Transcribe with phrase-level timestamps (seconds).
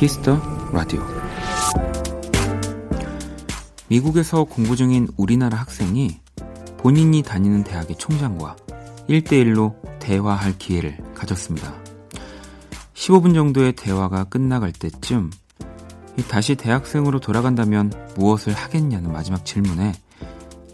[0.00, 0.40] Kiss the
[0.72, 1.02] Radio
[3.88, 6.22] 미국에서 공부 중인 우리나라 학생이
[6.78, 8.56] 본인이 다니는 대학의 총장과
[9.10, 11.74] 1대1로 대화할 기회를 가졌습니다.
[12.94, 15.30] 15분 정도의 대화가 끝나갈 때쯤
[16.30, 19.92] 다시 대학생으로 돌아간다면 무엇을 하겠냐는 마지막 질문에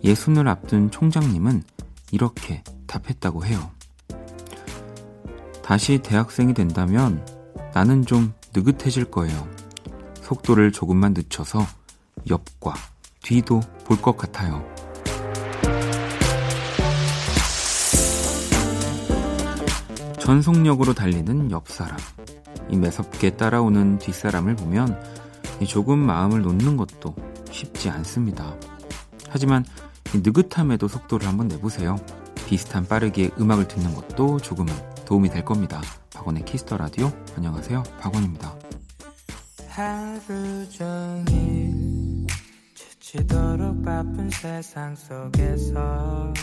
[0.05, 1.65] 예순을 앞둔 총장님은
[2.13, 3.73] 이렇게 답했다고 해요.
[5.65, 7.27] 다시 대학생이 된다면
[7.75, 9.47] 나는 좀 느긋해질 거예요.
[10.23, 11.61] 속도를 조금만 늦춰서
[12.31, 12.75] 옆과
[13.23, 14.65] 뒤도 볼 것 같아요.
[20.19, 21.99] 전속력으로 달리는 옆 사람.
[22.71, 24.99] 이 매섭게 따라오는 뒷사람을 보면
[25.69, 27.15] 조금 마음을 놓는 것도
[27.51, 28.57] 쉽지 않습니다.
[29.29, 29.65] 하지만
[30.15, 31.97] 느긋함에도 속도를 한번 내보세요.
[32.47, 34.73] 비슷한 빠르기의 음악을 듣는 것도 조금은
[35.05, 35.81] 도움이 될 겁니다.
[36.27, 37.13] 박원의 Kiss the Radio.
[37.37, 37.85] 안녕하세요.
[38.01, 38.53] 박원입니다.
[39.69, 42.27] 하루 종일
[42.75, 46.35] 지치도록 바쁜 세상 속에서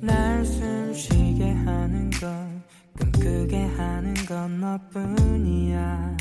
[0.00, 2.62] 날 숨 쉬게 하는 건
[2.98, 6.16] 꿈꾸게 하는 건 너뿐이야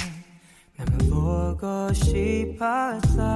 [0.78, 1.10] 너무
[1.58, 3.35] 보고 싶었어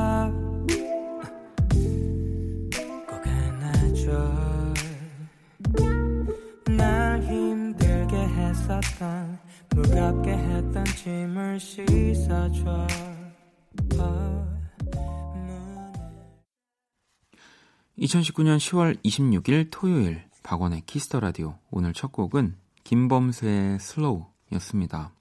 [18.10, 25.12] 2019년 10월 26일 토요일 박원의 Kiss the Radio 오늘 첫 곡은 김범수의 Slow였습니다.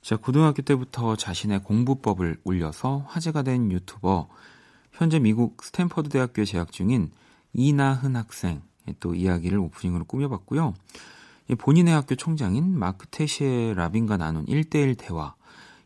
[0.00, 4.28] 자, 고등학교 때부터 자신의 공부법을 올려서 화제가 된 유튜버
[4.90, 7.12] 현재 미국 스탠퍼드 대학교에 재학 중인
[7.52, 8.62] 이나흔 학생
[8.98, 10.74] 또 이야기를 오프닝으로 꾸며봤고요.
[11.58, 15.36] 본인의 학교 총장인 마크 테시에 라빈과 나눈 1대1 대화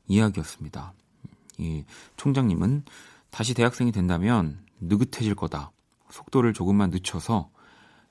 [0.09, 0.95] 이야기였습니다.
[1.59, 1.85] 이
[2.17, 2.85] 총장님은
[3.31, 5.73] 다시 대학생이 된다면 느긋해질 거다.
[6.11, 7.51] 속도를 조금만 늦춰서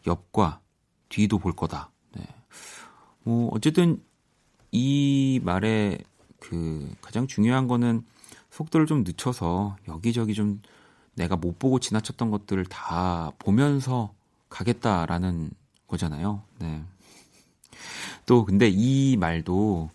[0.08, 0.62] 옆과
[1.10, 1.92] 뒤도 볼 거다.
[2.16, 2.24] 네.
[3.24, 4.04] 뭐 어쨌든
[4.72, 5.98] 이 말에
[6.40, 8.04] 그 가장 중요한 거는
[8.52, 10.62] 속도를 좀 늦춰서 여기저기 좀
[11.16, 14.14] 내가 못 보고 지나쳤던 것들을 다 보면서
[14.50, 15.52] 가겠다라는
[15.88, 16.44] 거잖아요.
[16.60, 16.84] 네.
[18.26, 19.95] 또 근데 이 말도 어,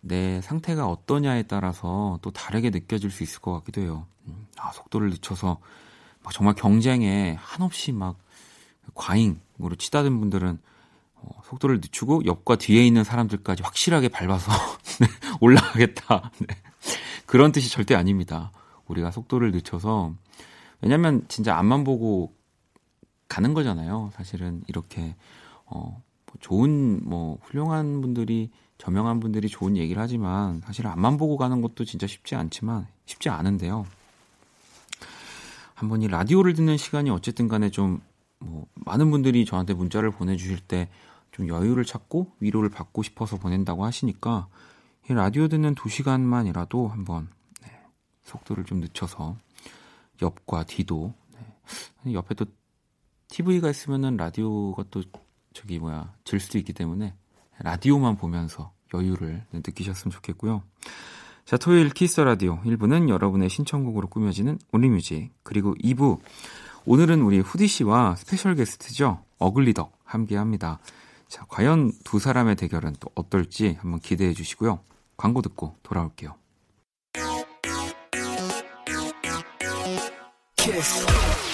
[0.00, 4.06] 내 상태가 어떠냐에 따라서 또 다르게 느껴질 수 있을 것 같기도 해요.
[4.26, 5.58] 음, 아, 속도를 늦춰서
[6.22, 8.18] 막 정말 경쟁에 한없이 막
[8.94, 10.58] 과잉으로 치닫은 분들은
[11.14, 14.50] 어, 속도를 늦추고 옆과 뒤에 있는 사람들까지 확실하게 밟아서
[15.00, 15.06] 네,
[15.40, 16.30] 올라가겠다.
[16.38, 16.46] 네.
[17.26, 18.52] 그런 뜻이 절대 아닙니다.
[18.86, 20.14] 우리가 속도를 늦춰서
[20.80, 22.34] 왜냐면 진짜 앞만 보고
[23.28, 24.10] 가는 거잖아요.
[24.14, 25.14] 사실은 이렇게
[25.66, 26.02] 어뭐
[26.40, 28.50] 좋은 뭐 훌륭한 분들이
[28.80, 33.86] 저명한 분들이 좋은 얘기를 하지만 사실 앞만 보고 가는 것도 진짜 쉽지 않지만 쉽지 않은데요.
[35.74, 38.00] 한번 이 라디오를 듣는 시간이 어쨌든 간에 좀
[38.42, 40.88] 뭐 많은 분들이 저한테 문자를 보내주실 때
[41.30, 44.48] 좀 여유를 찾고 위로를 받고 싶어서 보낸다고 하시니까
[45.08, 47.28] 이 라디오 듣는 두 시간만이라도 한번
[47.62, 47.80] 네,
[48.22, 49.36] 속도를 좀 늦춰서
[50.20, 51.14] 옆과 뒤도
[52.04, 52.46] 네, 옆에 또
[53.28, 55.02] TV가 있으면은 라디오가 또
[55.52, 57.14] 저기 뭐야 질 수도 있기 때문에
[57.62, 60.62] 라디오만 보면서 여유를 느끼셨으면 좋겠고요.
[61.44, 66.18] 자, 토요일 Kiss Radio 1부는 여러분의 신청곡으로 꾸며지는 Only Music 그리고 2부
[66.86, 69.22] 오늘은 우리 후디 씨와 special guest죠.
[69.38, 70.78] 어글리덕 함께 합니다.
[71.28, 74.80] 자, 과연 두 사람의 대결은 또 어떨지 한번 기대해 주시고요.
[75.16, 76.34] 광고 듣고 돌아올게요.
[80.56, 81.49] 키스.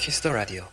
[0.00, 0.64] 키스 더 라디오.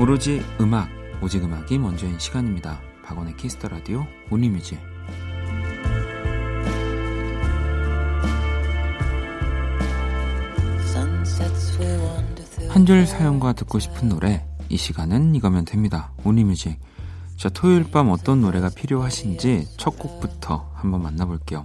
[0.00, 0.88] 오로지 음악,
[1.22, 2.80] 오직 음악이 먼저인 시간입니다.
[3.04, 4.91] 박원의 Kiss the Radio Only Music.
[12.82, 16.10] 한 줄 사연과 듣고 싶은 노래 이 시간은 이거면 됩니다.
[16.24, 16.80] Only Music.
[17.36, 21.64] 자 토요일 밤 어떤 노래가 필요하신지 첫 곡부터 한번 만나볼게요.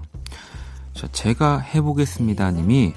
[0.94, 2.94] 자 제가 해보겠습니다 님이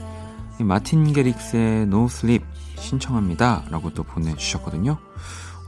[0.58, 2.44] 마틴 게릭스의 No Sleep
[2.76, 4.98] 신청합니다 라고 또 보내주셨거든요.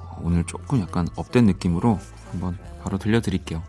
[0.01, 1.99] 어, 오늘 조금 약간 업된 느낌으로
[2.33, 3.63] 한번 바로 들려드릴게요.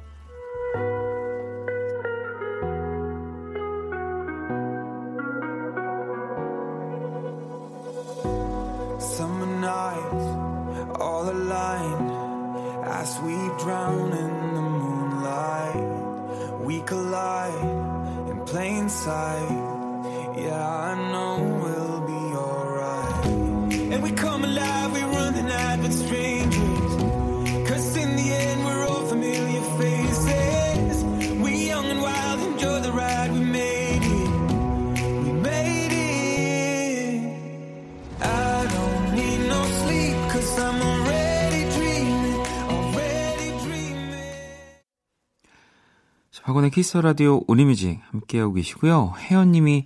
[46.83, 49.13] Kiss Radio Only Music 함께하고 계시고요.
[49.17, 49.85] 혜연님이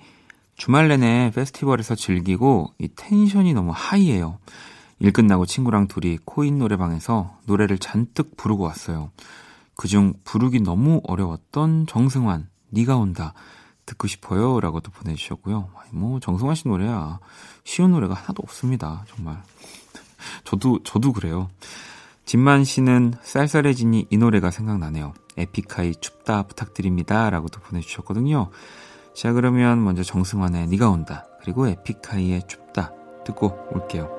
[0.56, 4.40] 주말 내내 페스티벌에서 즐기고 이 tension이 너무 high예요.
[4.98, 9.12] 일 끝나고 친구랑 둘이 코인 노래방에서 노래를 잔뜩 부르고 왔어요.
[9.76, 13.36] 그중 부르기 너무 어려웠던 정승환, 네가 온다
[13.86, 15.70] 듣고 싶어요 라고 도 보내주셨고요.
[15.92, 17.20] 뭐 정승환 씨 노래야
[17.64, 19.06] 쉬운 노래가 하나도 없습니다.
[19.08, 19.40] 정말
[20.46, 21.48] 저도 저도 그래요.
[22.28, 25.14] 진만 씨는 쌀쌀해지니 이 노래가 생각나네요.
[25.38, 28.50] 에픽하이 춥다 부탁드립니다 라고도 보내주셨거든요.
[29.14, 32.92] 자 그러면 먼저 정승환의 네가 온다 그리고 에픽하이의 춥다
[33.26, 34.10] 듣고 올게요.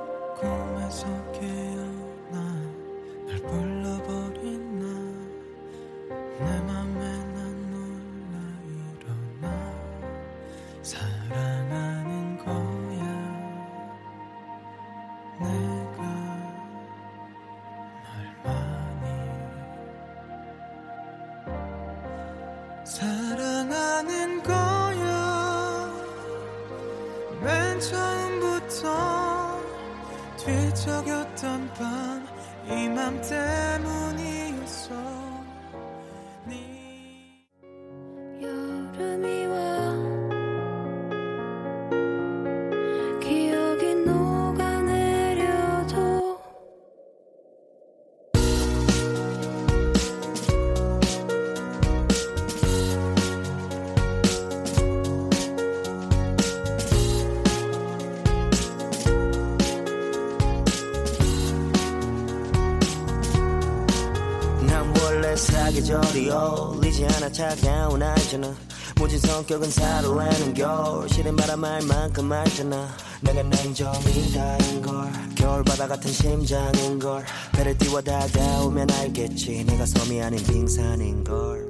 [65.69, 67.31] 사계절이 어울리지 않아.
[67.31, 68.55] 차가운 알잖아.
[68.97, 71.07] 모진 성격은 사로라는 겨울.
[71.11, 72.89] 싫은 바람 할 만큼 알잖아.
[73.21, 75.13] 내가 냉정이 다인걸.
[75.35, 77.23] 겨울바다 같은 심장인 걸.
[77.53, 79.65] 배를 띄워 다가오면 알겠지.
[79.65, 81.67] 내가 섬이 아닌 빙산인걸.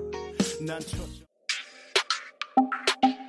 [0.60, 0.96] 난 초...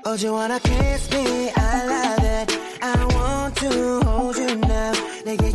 [0.06, 1.52] Oh, you wanna kiss me?
[1.56, 2.60] I love it.
[2.82, 4.94] I want to hold you now.
[5.26, 5.52] 내게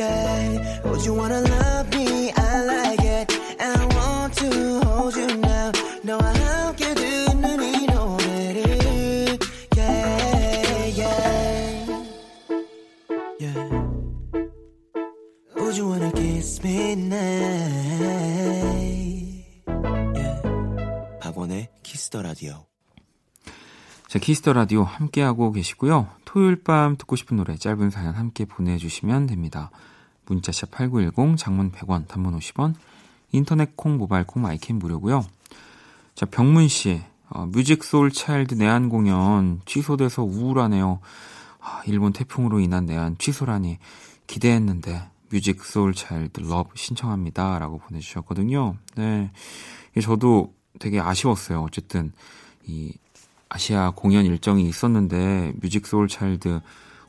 [0.00, 0.80] Yeah.
[0.84, 2.32] Oh, you wanna love me?
[2.32, 3.28] I like it.
[3.60, 5.72] I want to hold you now.
[6.02, 9.38] 너와 함께 듣는 이 노래를.
[9.76, 12.04] Yeah, yeah.
[13.40, 13.68] Yeah.
[15.56, 18.00] Would you wanna kiss me now?
[21.20, 22.64] 박원의 키스 더 라디오.
[24.08, 26.08] 자, 키스 더 라디오 함께하고 계시고요.
[26.24, 29.70] 토요일 밤 듣고 싶은 노래 짧은 사연 함께 보내주시면 됩니다.
[30.30, 32.74] 문자샵 8910, 장문 100원, 단문 50원,
[33.32, 35.24] 인터넷 콩, 모바일 콩, 마이케이 무료고요.
[36.14, 41.00] 자, 병문 씨, 어, 뮤직 소울 차일드 내한 공연 취소돼서 우울하네요.
[41.60, 43.78] 아, 일본 태풍으로 인한 내한 취소라니
[44.26, 48.76] 기대했는데 뮤직 소울 차일드 Love 신청합니다라고 보내주셨거든요.
[48.96, 49.30] 네,
[50.02, 51.62] 저도 되게 아쉬웠어요.
[51.62, 52.12] 어쨌든
[52.66, 52.92] 이
[53.48, 56.60] 아시아 공연 일정이 있었는데 뮤직 소울 차일드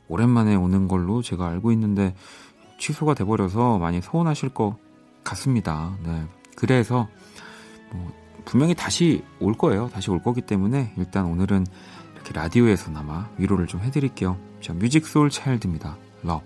[0.08, 2.14] 오랜만에 오는 걸로 제가 알고 있는데
[2.82, 4.76] 취소가 돼버려서 많이 서운하실 것
[5.22, 5.96] 같습니다.
[6.04, 6.26] 네.
[6.56, 7.06] 그래서
[7.92, 8.12] 뭐
[8.44, 9.88] 분명히 다시 올 거예요.
[9.90, 11.64] 다시 올 거기 때문에 일단 오늘은
[12.16, 14.36] 이렇게 라디오에서나마 위로를 좀 해드릴게요.
[14.60, 15.96] 자, 뮤직 소울 차일드입니다.
[16.24, 16.42] Love.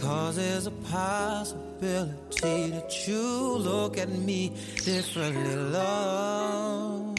[0.00, 4.52] Cause there's a possibility that you look at me
[4.84, 7.16] differently, love.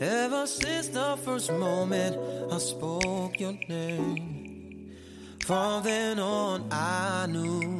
[0.00, 2.16] Ever since the first moment
[2.50, 4.90] I spoke your name,
[5.44, 7.78] from then on I knew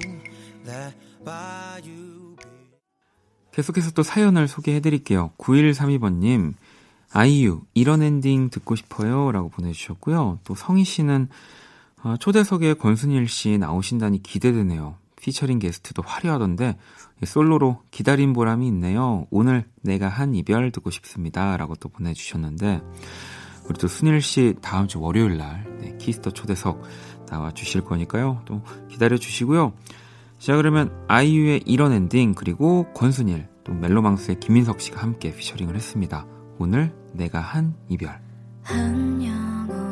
[0.64, 2.36] that by you.
[3.52, 5.32] 계속해서 또 사연을 소개해 드릴게요.
[5.38, 6.54] 9132번님,
[7.12, 9.30] 아이유, 이런 엔딩 듣고 싶어요.
[9.32, 10.38] 라고 보내주셨고요.
[10.44, 11.28] 또 성희 씨는,
[12.04, 14.96] 어, 초대석에 권순일 씨 나오신다니 기대되네요.
[15.20, 16.76] 피처링 게스트도 화려하던데,
[17.24, 19.26] 솔로로 기다린 보람이 있네요.
[19.30, 21.56] 오늘 내가 한 이별 듣고 싶습니다.
[21.56, 22.82] 라고 또 보내주셨는데,
[23.68, 26.82] 우리 또 순일 씨 다음 주 월요일 날 네, 키스 더 초대석
[27.26, 28.42] 나와 주실 거니까요.
[28.44, 29.72] 또 기다려 주시고요.
[30.38, 36.26] 자, 그러면 아이유의 이런 엔딩 그리고 권순일 또 멜로망스의 김민석 씨가 함께 피처링을 했습니다.
[36.58, 38.20] 오늘 내가 한 이별.
[38.64, 39.91] 안녕.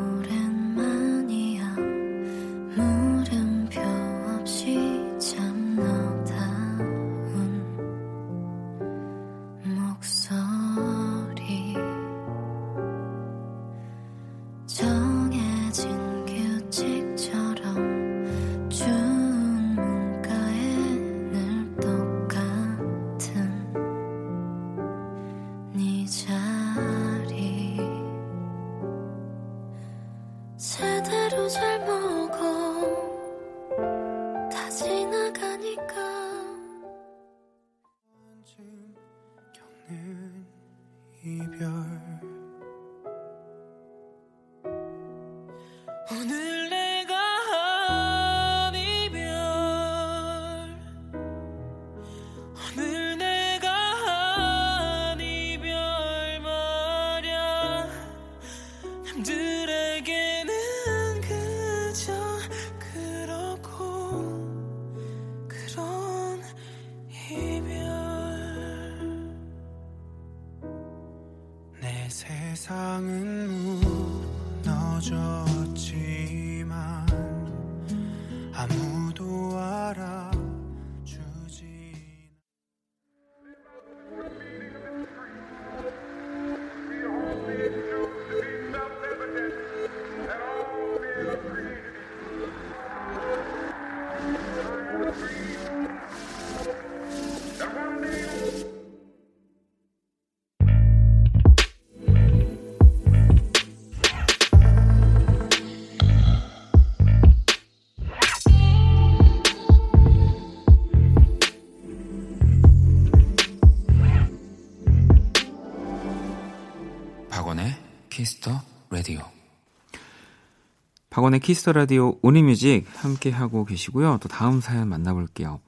[121.31, 124.19] 박원의 키스 더 라디오 only music 함께 하고 계시고요.
[124.21, 125.61] 또 다음 사연 만나볼게요.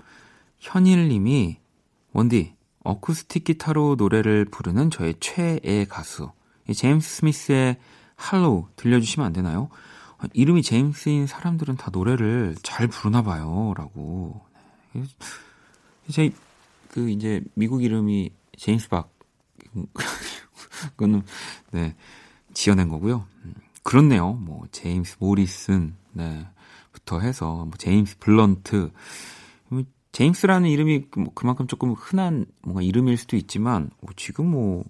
[0.60, 1.58] 현일 님이
[2.12, 2.54] 원디
[2.84, 6.32] 어쿠스틱 기타로 노래를 부르는 저의 최애 가수
[6.72, 7.78] 제임스 스미스의
[8.16, 9.70] Hollow 들려주시면 안 되나요?
[10.34, 13.74] 이름이 제임스인 사람들은 다 노래를 잘 부르나 봐요.
[13.78, 14.42] 라고.
[16.10, 16.32] 제,
[16.90, 19.14] 그, 이제, 미국 이름이 제임스 박.
[20.96, 21.24] 그거는,
[21.72, 21.96] 네.
[22.54, 23.26] 지어낸 거고요.
[23.84, 24.34] 음, 그렇네요.
[24.34, 26.48] 뭐 제임스 모리슨 네.
[26.92, 28.92] 부터 해서 뭐 제임스 블런트
[29.68, 34.84] 뭐 제임스라는 이름이 그뭐 그만큼 조금 흔한 뭔가 이름일 수도 있지만 뭐 지금 뭐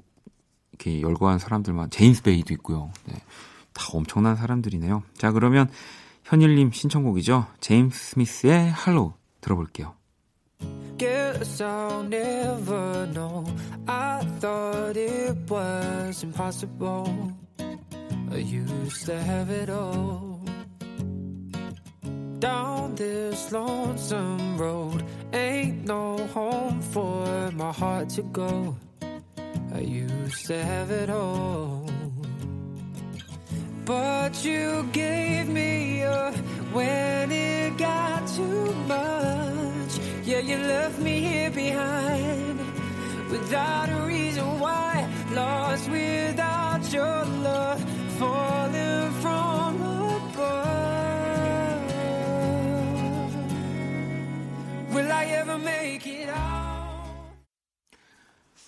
[0.71, 2.91] 이렇게 열거한 사람들만 제임스 베이도 있고요.
[3.05, 3.15] 네.
[3.73, 5.03] 다 엄청난 사람들이네요.
[5.17, 5.69] 자 그러면
[6.25, 7.47] 현일님 신청곡이죠.
[7.59, 9.95] 제임스 스미스의 Hollow 들어볼게요.
[10.97, 13.43] Guess I'll never know.
[13.88, 17.33] I thought it was impossible.
[18.33, 20.39] I used to have it all.
[22.39, 28.75] Down this lonesome road, ain't no home for my heart to go.
[29.71, 31.87] I used to have it all.
[33.85, 36.35] But you gave me up
[36.73, 39.99] when it got too much.
[40.25, 42.57] Yeah, you left me here behind
[43.29, 45.07] without a reason why.
[45.33, 48.02] Lost without your love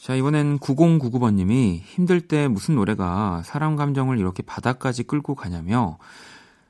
[0.06, 5.98] 자, 이번엔 9099번님이 힘들 때 무슨 노래가 사람 감정을 이렇게 바닥까지 끌고 가냐며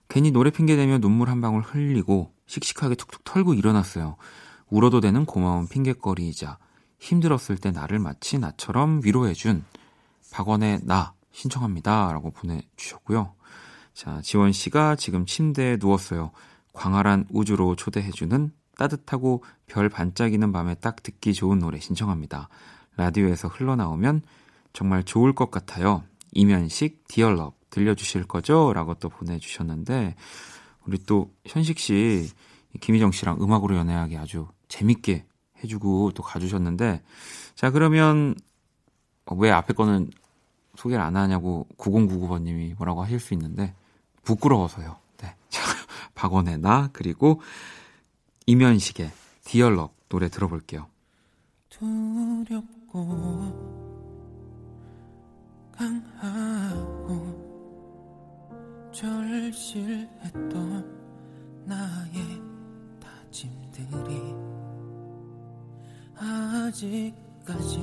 [0.07, 4.15] 괜히 노래 핑계대며 눈물 한 방울 흘리고 씩씩하게 툭툭 털고 일어났어요.
[4.69, 6.57] 울어도 되는 고마운 핑계거리이자
[6.99, 9.65] 힘들었을 때 나를 마치 나처럼 위로해준
[10.31, 12.11] 박원의 나 신청합니다.
[12.13, 13.33] 라고 보내주셨고요.
[13.93, 16.31] 자, 지원 씨가 지금 침대에 누웠어요.
[16.73, 22.49] 광활한 우주로 초대해주는 따뜻하고 별 반짝이는 밤에 딱 듣기 좋은 노래 신청합니다.
[22.97, 24.21] 라디오에서 흘러나오면
[24.73, 26.03] 정말 좋을 것 같아요.
[26.31, 28.73] 이면식 디얼럽 들려주실 거죠?
[28.73, 30.15] 라고 또 보내주셨는데,
[30.85, 32.29] 우리 또 현식 씨,
[32.79, 35.25] 김희정 씨랑 음악으로 연애하기 아주 재밌게
[35.63, 37.01] 해주고 또 가주셨는데,
[37.55, 38.35] 자, 그러면
[39.37, 40.09] 왜 앞에 거는
[40.75, 43.73] 소개를 안 하냐고 9099번님이 뭐라고 하실 수 있는데
[44.23, 44.97] 부끄러워서요.
[45.17, 45.35] 네.
[46.15, 47.41] 박원의 나 그리고
[48.45, 49.11] 이면식의
[49.43, 50.87] 디얼럽 노래 들어볼게요.
[51.69, 53.05] 두렵고
[55.71, 57.45] 강하고
[58.91, 60.55] 절실했던
[61.65, 62.41] 나의
[63.01, 64.35] 다짐들이
[66.17, 67.75] 아직까지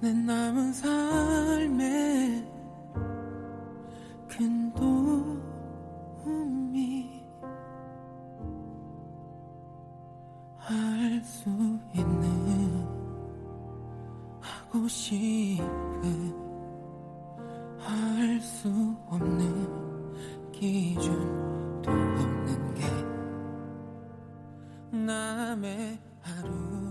[0.00, 2.44] 내 남은 삶에
[4.28, 5.46] 큰 도움이
[10.58, 11.48] 할 수
[11.94, 12.86] 있는
[14.40, 15.64] 하고 싶은
[17.78, 18.68] 할 수
[19.08, 22.84] 없는 기준도 없는 게
[24.96, 26.85] 남의 하루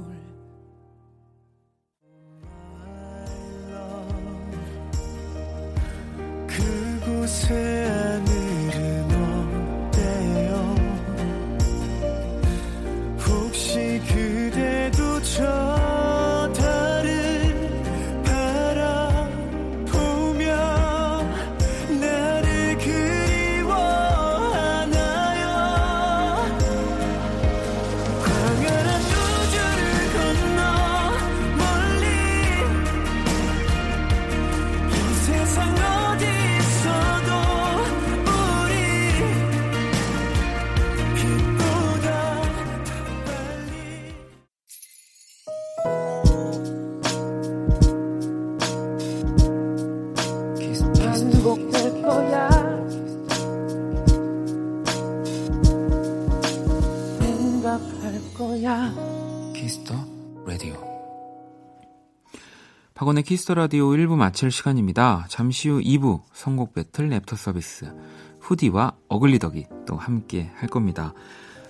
[63.05, 65.27] 박원의 키스 더 라디오 1부 마칠 시간입니다.
[65.29, 67.93] 잠시 후 2부 선곡 배틀 애프터 서비스
[68.39, 71.13] 후디와 어글리덕이 또 함께 할 겁니다.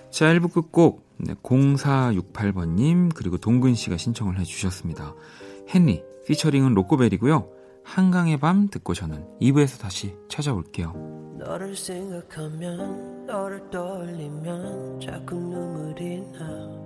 [0.08, 5.14] 자 1부 끝곡 네, 0468번님 그리고 동근 씨가 신청을 해주셨습니다.
[5.74, 7.50] 헨리 피처링은 로꼬벨이고요.
[7.84, 11.36] 한강의 밤 듣고 저는 2부에서 다시 찾아올게요.
[11.38, 16.85] 너를 생각하면 너를 떠올리면 자꾸 눈물이 나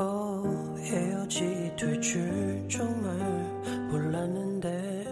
[0.00, 3.12] 어, 헤어지될 줄 정말
[3.90, 5.04] 몰랐는데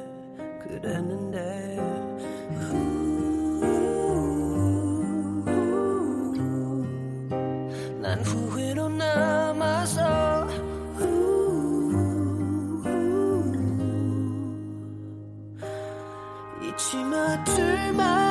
[0.62, 1.76] 그랬는데.
[2.60, 2.96] 후,
[8.00, 10.46] 난 후회로 남아서
[16.62, 18.25] 잊지 마 둘만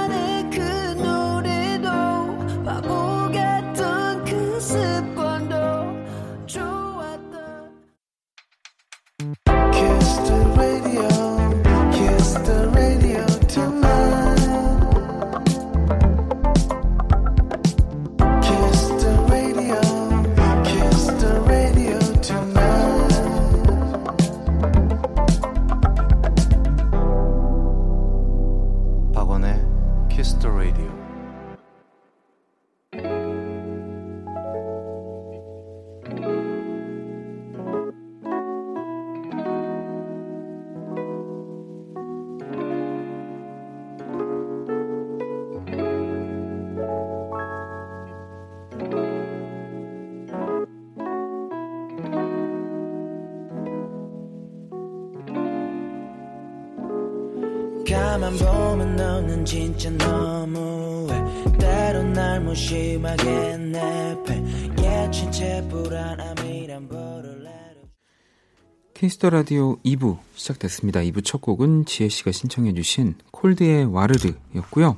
[68.95, 71.01] 키스 더 라디오 2부 시작됐습니다.
[71.01, 74.95] 2부 첫 곡은 지혜 씨가 신청해 주신 콜드의 와르르였고요.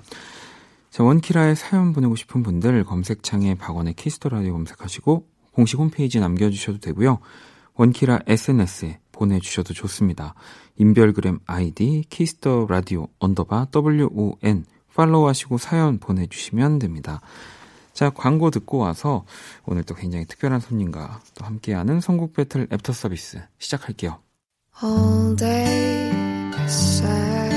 [0.91, 6.51] 자, 원키라에 사연 보내고 싶은 분들 검색창에 박원의 키스 더 라디오 검색하시고 공식 홈페이지 남겨
[6.51, 7.17] 주셔도 되고요.
[7.73, 10.35] 원키라 SNS에 보내 주셔도 좋습니다.
[10.77, 17.19] 인별그램 아이디 키스 더 라디오 언더바 WON 팔로우하시고 사연 보내 주시면 됩니다.
[17.97, 19.25] 자, 광고 듣고 와서
[19.65, 24.19] 오늘 또 굉장히 특별한 손님과 또 함께하는 선곡 배틀 애프터 서비스 시작할게요.
[24.83, 26.11] all day
[26.67, 27.55] sad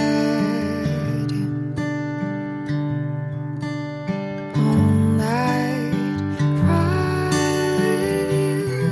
[4.57, 7.29] all night cry
[7.77, 8.91] with you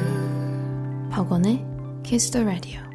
[1.11, 1.65] 박원의
[2.03, 2.88] Kiss the Radio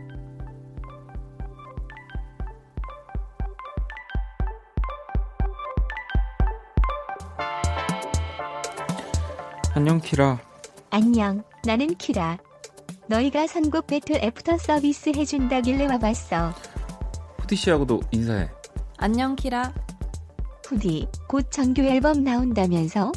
[9.84, 10.40] 안녕 키라.
[10.92, 12.38] 안녕, 나는 키라.
[13.10, 16.54] 너희가 선곡 배틀 애프터 서비스 해준다길래 와봤어.
[17.42, 18.50] 후디 씨하고도 인사해.
[18.98, 19.74] 안녕 키라.
[20.66, 23.12] 후디, 곧 정규 앨범 나온다면서?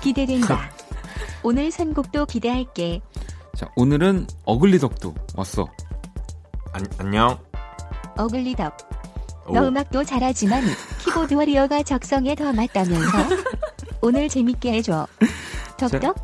[0.00, 0.70] 기대된다.
[1.42, 3.00] 오늘 선곡도 기대할게.
[3.56, 5.66] 자, 오늘은 어글리 덕도 왔어.
[6.74, 7.36] 안, 안녕.
[8.16, 8.76] 어글리덕.
[9.52, 9.66] 너 오.
[9.66, 10.62] 음악도 잘하지만
[11.02, 13.18] 키보드 워리어가 적성에 더 맞다면서?
[14.00, 15.04] 오늘 재밌게 해줘.
[15.78, 16.16] 덕덕?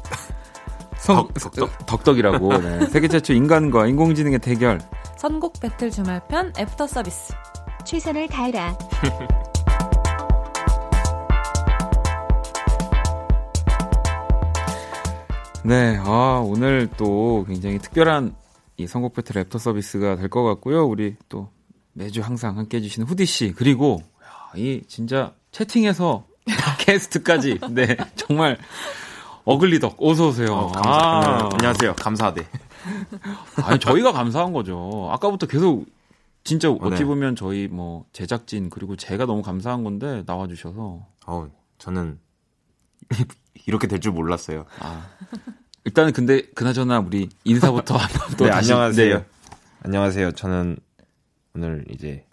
[0.99, 1.87] 성, 덕- 덕덕?
[1.87, 2.57] 덕덕 이라고.
[2.59, 2.87] 네.
[2.91, 4.81] 세계 최초 인간과 인공지능의 대결.
[5.17, 7.33] 선곡 배틀 주말편 애프터 서비스.
[7.85, 8.77] 최선을 다해라.
[15.65, 18.35] 네, 아, 오늘 또 굉장히 특별한
[18.77, 20.85] 이 선곡 배틀 애프터 서비스가 될 것 같고요.
[20.85, 21.49] 우리 또
[21.95, 23.55] 매주 항상 함께 해주시는 후디씨.
[23.57, 26.27] 그리고, 야, 이 진짜 채팅에서
[26.81, 27.61] 게스트까지.
[27.71, 28.59] 네, 정말
[29.45, 29.97] 어글리덕.
[30.01, 30.53] 어서 오세요.
[30.55, 31.95] 어, 감사, 아, 안녕하세요.
[31.97, 32.47] 감사하대.
[33.65, 35.09] 아니, 저희가 감사한 거죠.
[35.13, 35.87] 아까부터 계속
[36.45, 37.05] 진짜 어찌 네.
[37.05, 41.07] 보면 저희 뭐 제작진 그리고 제가 너무 감사한 건데 나와 주셔서.
[41.27, 42.19] 어, 저는
[43.67, 44.65] 이렇게 될 줄 몰랐어요.
[44.81, 45.07] 아.
[45.85, 49.19] 일단은 근데 그나저나 우리 인사부터 한번 또 네, 다시- 안녕하세요.
[49.19, 49.25] 네.
[49.83, 50.33] 안녕하세요.
[50.33, 50.79] 저는
[51.55, 52.25] 오늘 이제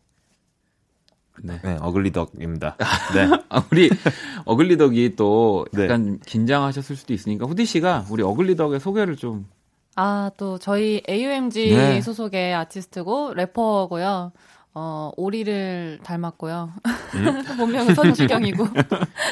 [1.44, 1.60] 네.
[1.64, 2.78] 네, 어글리덕입니다.
[3.16, 3.30] 네.
[3.50, 3.90] 아, 우리
[4.46, 5.84] 어글리덕이 또 네.
[5.84, 9.48] 약간 긴장하셨을 수도 있으니까 후디 씨가 우리 어글리덕의 소개를 좀
[9.96, 12.02] 아, 또 저희 AUMG 네.
[12.02, 14.32] 소속의 아티스트고 래퍼고요.
[14.74, 16.72] 어, 오리를 닮았고요.
[17.58, 18.68] 본명은 선지경이고.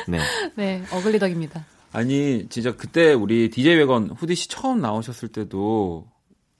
[0.07, 0.19] 네.
[0.55, 1.65] 네, 어글리덕입니다.
[1.91, 6.07] 아니 진짜 그때 우리 DJ 웨건 후디 씨 처음 나오셨을 때도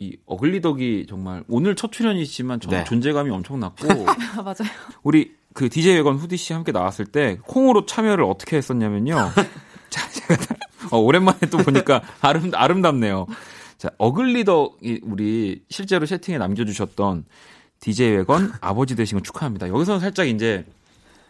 [0.02, 2.84] 이 어글리덕이 정말 오늘 첫 출연이시지만 저 네.
[2.86, 4.72] 존재감이 엄청났고 아, 맞아요.
[5.04, 9.16] 우리 그 DJ 웨건 후디 씨 함께 나왔을 때 콩으로 참여를 어떻게 했었냐면요.
[9.90, 10.56] 자, 제가 다-
[10.92, 13.28] 어, 오랜만에 또 보니까 아름 아름답네요.
[13.78, 17.26] 자, 어글리덕이 우리 실제로 채팅에 남겨 주셨던
[17.82, 19.68] DJ 웨건 아버지 되신 거 축하합니다.
[19.68, 20.66] 여기서는 살짝 이제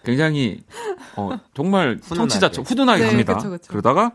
[0.05, 0.61] 굉장히
[1.15, 2.15] 어, 정말 훈훈하게.
[2.15, 3.35] 청취자 쪽 후둔하게 네, 갑니다.
[3.35, 3.67] 그쵸, 그쵸.
[3.71, 4.11] 그러다가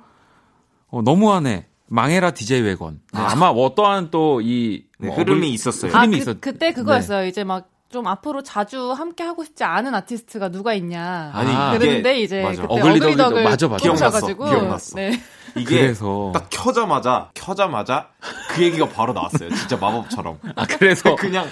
[0.88, 1.66] 어, 너무하네.
[1.88, 3.00] 망해라 DJ 웨건.
[3.12, 5.94] 네, 아마 어떠한 또이 네, 흐름이 있었어요.
[5.94, 7.26] 아, 흐름이 그, 있었- 그때 그거였어요.
[7.26, 11.30] 이제 막 좀 앞으로 자주 함께 하고 싶지 않은 아티스트가 누가 있냐.
[11.32, 12.62] 아니, 이게- 그랬는데 이제 맞아.
[12.62, 13.88] 그때 어글리덕을 맞아, 맞아.
[13.88, 14.96] 꼽으셔가지고 기억났어.
[14.96, 15.20] 네.
[15.54, 18.08] 이게 그래서 딱 켜자마자 켜자마자
[18.50, 19.48] 그 얘기가 바로 나왔어요.
[19.54, 20.40] 진짜 마법처럼.
[20.56, 21.46] 아 그래서 그냥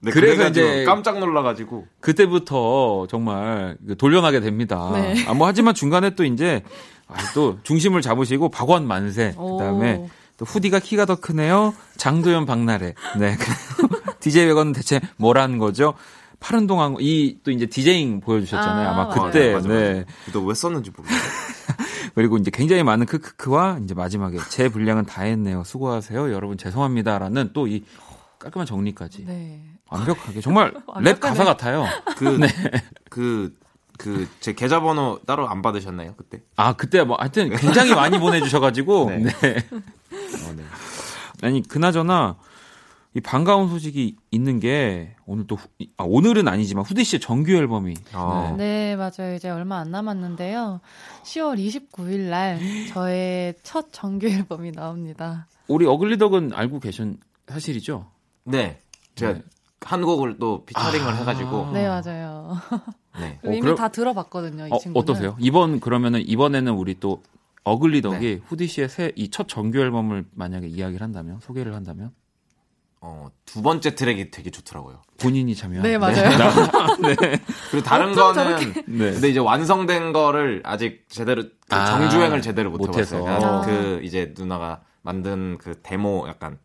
[0.00, 4.90] 네, 그래서 이제- 깜짝 놀라가지고 그때부터 정말 그 돌려나게 됩니다.
[4.92, 5.24] 네.
[5.26, 6.62] 아, 뭐 하지만 중간에 또 이제
[7.01, 7.01] 아,
[7.34, 9.56] 또 중심을 잡으시고 박원 만세 오.
[9.58, 11.74] 그다음에 또 후디가 키가 더 크네요.
[11.96, 12.94] 장도연 박나래.
[13.18, 13.36] 네.
[14.20, 15.94] DJ 웨건은 대체 뭐라는 거죠?
[16.40, 18.88] 파른 동안 이 또 이제 디제잉 보여주셨잖아요.
[18.88, 19.80] 아, 아, 마 그때 네, 맞아, 맞아.
[19.80, 20.04] 네.
[20.54, 21.20] 썼는지 모르겠어.
[22.14, 25.62] 그리고 이제 굉장히 많은 크크크와 이제 마지막에 제 분량은 다 했네요.
[25.64, 26.32] 수고하세요.
[26.32, 27.84] 여러분 죄송합니다라는 또 이
[28.38, 29.62] 깔끔한 정리까지 네.
[29.88, 31.20] 완벽하게 정말 랩.
[31.20, 31.84] 가사 같아요.
[32.16, 32.38] 그,
[33.08, 33.54] 그,
[33.98, 36.42] 그, 제 계좌번호 따로 안 받으셨나요, 그때?
[36.56, 39.18] 아 그때 뭐 하여튼 굉장히 많이 보내주셔가지고 네.
[39.18, 39.56] 네.
[40.48, 40.62] 어, 네.
[41.42, 42.36] 아니 그나저나
[43.14, 47.94] 이 반가운 소식이 있는 게 오늘 또 후- 아, 오늘은 아니지만 후디 씨의 정규 앨범이
[48.14, 48.54] 어.
[48.56, 48.94] 네.
[48.94, 49.34] 네, 맞아요.
[49.34, 50.80] 이제 얼마 안 남았는데요.
[51.24, 55.46] 10월 29일 날 저의 첫 정규 앨범이 나옵니다.
[55.68, 58.06] 우리 어글리덕은 알고 계신 사실이죠?
[58.44, 58.80] 네.
[59.14, 59.42] 제가 네.
[59.84, 61.14] 한 곡을 또 피처링을 아.
[61.16, 61.70] 해가지고.
[61.72, 62.56] 네, 맞아요.
[63.18, 63.38] 네.
[63.44, 65.02] 어, 이미 그럼- 다 들어봤거든요, 이 어, 친구는.
[65.02, 65.36] 어떠세요?
[65.38, 67.22] 이번 그러면은 이번에는 우리 또
[67.64, 68.40] 어글리덕이 네.
[68.46, 72.10] 후디 씨의 새 이 첫 정규 앨범을 만약에 이야기를 한다면 소개를 한다면
[73.00, 75.02] 어, 두 번째 트랙이 되게 좋더라고요.
[75.20, 76.30] 본인이 참여한 네, 맞아요.
[77.70, 79.12] 그리고 다른 어쩜 거는 네.
[79.12, 83.16] 근데 이제 완성된 거를 아직 제대로 그 아, 정주행을 제대로 못 못해서.
[83.16, 83.38] 해봤어요.
[83.38, 83.60] 그러니까 아.
[83.62, 86.58] 그 이제 누나가 만든 그 데모 약간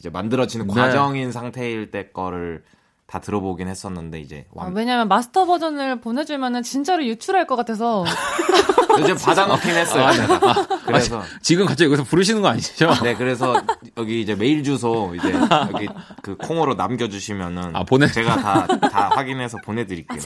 [0.00, 0.74] 이제 만들어지는 네.
[0.74, 2.64] 과정인 상태일 때 거를
[3.06, 8.04] 다 들어보긴 했었는데 이제 아, 완, 왜냐면 마스터 버전을 보내주면은 진짜로 유출할 것 같아서.
[9.00, 10.12] 이제 받아놓긴 했어요.
[10.12, 10.66] 제가.
[10.84, 12.90] 그래서 지금 갑자기 여기서 부르시는 거 아니시죠?
[13.04, 13.54] 네 그래서
[13.96, 15.32] 여기 이제 메일 주소 이제
[15.72, 15.88] 여기
[16.22, 20.20] 그 콩으로 남겨주시면은 아, 보내- 제가 다 다 확인해서 보내드릴게요.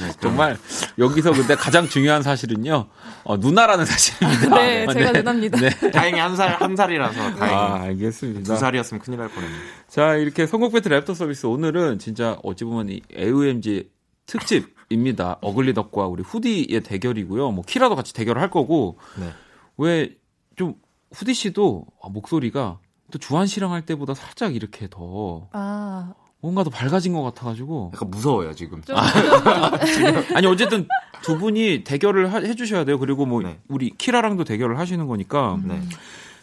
[0.00, 0.56] 네, 정말
[0.98, 2.86] 여기서 근데 가장 중요한 사실은요.
[3.24, 4.54] 어, 누나라는 사실입니다.
[4.56, 5.58] 네, 제가 누나입니다.
[5.60, 5.90] 네.
[5.90, 8.42] 다행히 한 살 한 살이라서 다행히 아, 알겠습니다.
[8.42, 9.56] 두 살이었으면 큰일 날 뻔했네.
[9.88, 13.90] 자, 이렇게 선곡 배틀 랩터 서비스 오늘은 진짜 어찌 보면 이 AOMG
[14.26, 15.38] 특집입니다.
[15.40, 17.50] 어글리 덕과 우리 후디의 대결이고요.
[17.52, 19.30] 뭐 키라도 같이 대결을 할 거고 네.
[19.76, 20.74] 왜좀
[21.12, 22.78] 후디 씨도 아, 목소리가
[23.10, 28.10] 또 주한 씨랑 할 때보다 살짝 이렇게 더 아, 뭔가 더 밝아진 것 같아가지고 약간
[28.10, 28.82] 무서워요 지금.
[28.82, 28.96] 좀,
[30.34, 30.88] 아니 어쨌든
[31.22, 32.98] 두 분이 대결을 하- 해주셔야 돼요.
[32.98, 33.60] 그리고 뭐 네.
[33.68, 35.68] 우리 키라랑도 대결을 하시는 거니까 음.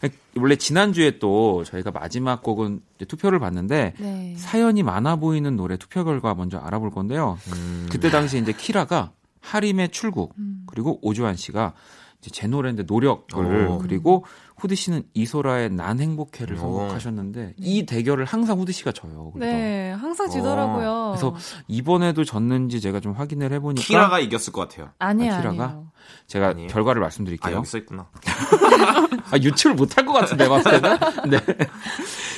[0.02, 0.10] 네.
[0.38, 4.34] 원래 지난주에 또 저희가 마지막 곡은 이제 투표를 봤는데 네.
[4.38, 7.38] 사연이 많아 보이는 노래 투표 결과 먼저 알아볼 건데요.
[7.52, 7.88] 음.
[7.92, 10.64] 그때 당시 이제 키라가 하림의 출국 음.
[10.68, 11.74] 그리고 오주환 씨가
[12.22, 13.78] 이제 제 노래인데 노력을 어.
[13.82, 14.24] 그리고
[14.60, 16.60] 후디 씨는 이소라의 난 행복해를 어.
[16.60, 19.32] 선곡하셨는데 이 대결을 항상 후디 씨가 져요.
[19.34, 21.16] 그래서 네, 항상 지더라고요.
[21.16, 21.36] 그래서
[21.68, 24.92] 이번에도 졌는지 제가 좀 확인을 해보니까 키라가 이겼을 것 같아요.
[25.00, 25.64] 아니에요, 아, 키라가?
[25.64, 25.88] 아니에요.
[26.28, 26.68] 제가 아니에요?
[26.70, 27.56] 결과를 아 말씀드릴게요.
[27.56, 28.08] 여기 써 있구나.
[29.32, 30.98] 아, 유출을 못할 것 같은데, 봤을 때는.
[31.30, 31.40] 네.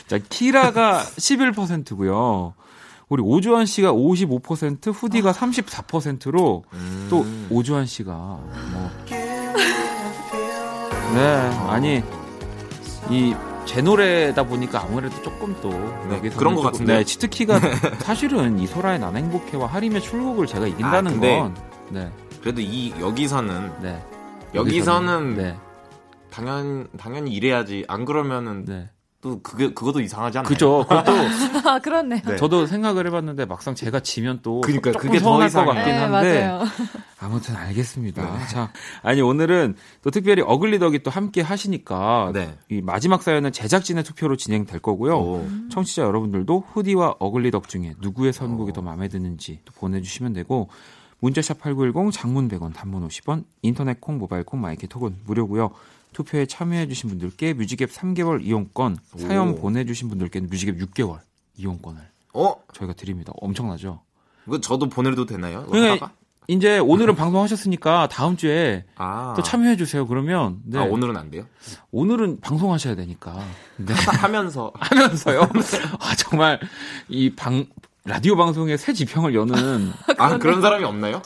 [0.07, 2.53] 자, 키라가 11%고요.
[3.09, 7.07] 우리 오주환 씨가 55%, 후디가 34%로 음.
[7.09, 8.91] 또 오주환 씨가 뭐.
[11.13, 11.21] 네,
[11.67, 12.03] 아니,
[13.09, 16.97] 이, 제 노래다 보니까 아무래도 조금 또 네, 여기서는 그런 것 조금- 같은데요?
[16.97, 17.59] 네, 치트키가
[17.99, 21.55] 사실은 이소라의 난 행복해와 하림의 출국을 제가 이긴다는 아, 건
[21.89, 24.01] 네, 그래도 이 여기서는 네.
[24.55, 25.55] 여기서는 네,
[26.31, 27.85] 당연 당연히 이래야지.
[27.87, 28.89] 안 그러면은 네.
[29.21, 30.49] 또 그게 그것도 이상하지 않나요?
[30.49, 30.83] 그죠.
[30.89, 31.11] 그것도
[31.69, 32.21] 아, 그렇네요.
[32.25, 32.35] 네.
[32.37, 35.73] 저도 생각을 해봤는데 막상 제가 지면 또 그러니까 조금 그게 더 이상해요.
[35.73, 36.63] 같긴 네, 한데 맞아요.
[37.19, 38.23] 아무튼 알겠습니다.
[38.23, 38.47] 네.
[38.47, 42.57] 자, 아니 오늘은 또 특별히 어글리덕이 또 함께 하시니까 네.
[42.69, 45.17] 이 마지막 사연은 제작진의 투표로 진행될 거고요.
[45.17, 45.47] 오.
[45.69, 50.67] 청취자 여러분들도 후디와 어글리덕 중에 누구의 선곡이 더 마음에 드는지 또 보내주시면 되고
[51.19, 55.69] 문자샵 8910 장문 100원 단문 50원 인터넷 콩 모바일 콩 마이크 톡은 무료고요.
[56.13, 59.55] 투표에 참여해주신 분들께 뮤직앱 3개월 이용권 사연 오.
[59.55, 61.19] 보내주신 분들께는 뮤직앱 6개월
[61.57, 62.01] 이용권을
[62.33, 62.55] 어?
[62.73, 63.33] 저희가 드립니다.
[63.37, 64.01] 엄청나죠?
[64.47, 65.65] 이거 저도 보내도 되나요?
[65.67, 66.11] 그러니까?
[66.47, 69.33] 이제 오늘은 방송하셨으니까 다음 주에 아.
[69.37, 70.07] 또 참여해 주세요.
[70.07, 70.79] 그러면 네.
[70.79, 71.45] 아, 오늘은 안 돼요?
[71.91, 73.37] 오늘은 방송하셔야 되니까
[73.77, 73.93] 네.
[73.93, 75.41] 하면서 하면서요.
[75.99, 76.59] 아 정말
[77.09, 77.65] 이 방
[78.03, 81.21] 라디오 방송에 새 지평을 여는 아 그런 사람이 없나요?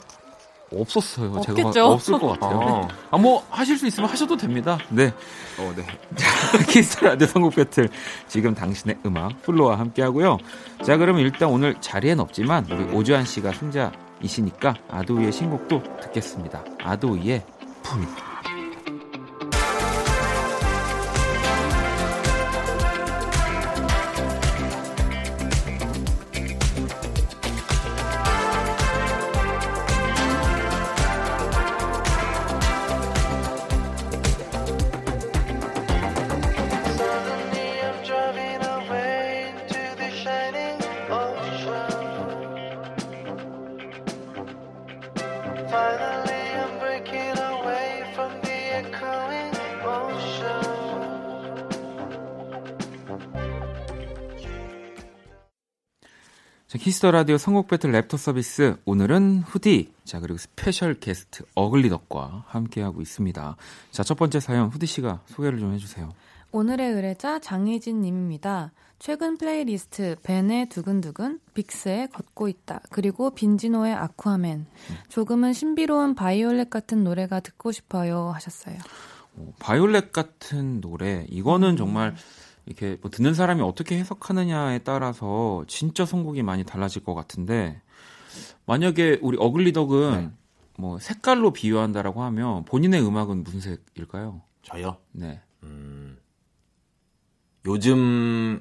[0.72, 1.40] 없었어요.
[1.42, 1.72] 제가 없겠죠?
[1.88, 2.58] 봤- 없을 것 같아요.
[2.58, 2.88] 어.
[3.12, 4.78] 아뭐 하실 수 있으면 하셔도 됩니다.
[4.88, 5.12] 네.
[5.58, 5.86] 어, 네.
[6.68, 7.88] 키스 라디오 선곡 배틀
[8.28, 10.38] 지금 당신의 음악 플로와 함께 하고요.
[10.84, 16.64] 자 그러면 일단 오늘 자리엔 없지만 우리 오주환 씨가 승자이시니까 아도이의 신곡도 듣겠습니다.
[16.82, 17.42] 아도이의
[17.82, 18.00] 풀.
[56.86, 61.88] 자, 키스 더 라디오 선곡 배틀 애프터 서비스 오늘은 후디 자 그리고 스페셜 게스트 어글리
[61.88, 63.56] 덕과 함께하고 있습니다.
[63.90, 66.12] 자 첫 번째 사연 후디 씨가 소개를 좀 해주세요.
[66.52, 68.70] 오늘의 의뢰자 장희진 님입니다.
[69.00, 74.66] 최근 플레이리스트 벤의 두근두근, 빅스의 걷고 있다, 그리고 빈지노의 아쿠아맨.
[75.08, 78.76] 조금은 신비로운 바이올렛 같은 노래가 듣고 싶어요 하셨어요.
[79.34, 82.14] 어, 바이올렛 같은 노래 이거는 정말
[82.66, 87.80] 이렇게 뭐 듣는 사람이 어떻게 해석하느냐에 따라서 진짜 선곡이 많이 달라질 것 같은데
[88.66, 90.30] 만약에 우리 어글리덕은 네.
[90.78, 94.42] 뭐 색깔로 비유한다라고 하면 본인의 음악은 무슨 색일까요?
[94.62, 94.98] 저요?
[95.12, 95.40] 네.
[95.62, 96.18] 음,
[97.64, 98.60] 요즘은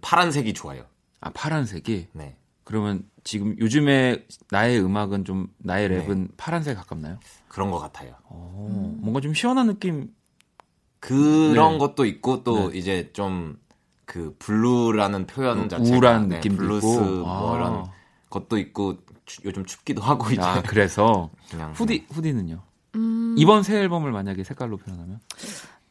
[0.00, 0.86] 파란색이 좋아요.
[1.20, 2.36] 아 파란색이 네.
[2.64, 6.06] 그러면 지금 요즘에 나의 음악은 좀 나의 네.
[6.06, 7.18] 랩은 파란색 가깝나요?
[7.48, 8.14] 그런 것 같아요.
[8.24, 10.14] 어, 뭔가 좀 시원한 느낌.
[11.02, 11.78] 그런 네.
[11.78, 12.78] 것도 있고 또 네.
[12.78, 13.60] 이제 좀
[14.04, 17.00] 그 blue라는 표현 음, 자체가 우울한 네, 느낌도 블루스 있고.
[17.24, 17.56] 뭐 아.
[17.56, 17.86] 이런
[18.28, 22.60] 것도 있고 추- 요즘 춥기도 하고 이제 아 그래서 그냥 후디 후디는요.
[22.96, 25.18] 음, 이번 새 앨범을 만약에 색깔로 표현하면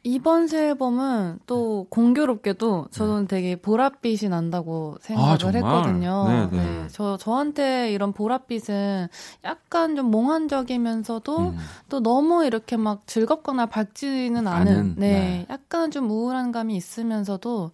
[0.04, 5.50] 이번 새 앨범은 또 공교롭게도 저는 되게 보랏빛이 난다고 생각을 아?
[5.50, 6.28] 했거든요.
[6.28, 6.64] 네, 네.
[6.64, 9.10] 네, 저 저한테 이런 보랏빛은
[9.46, 11.58] 약간 좀 몽환적이면서도 음.
[11.90, 15.46] 또 너무 이렇게 막 즐겁거나 밝지는 않은, 네, 네.
[15.52, 17.70] 약간 좀 우울한 감이 있으면서도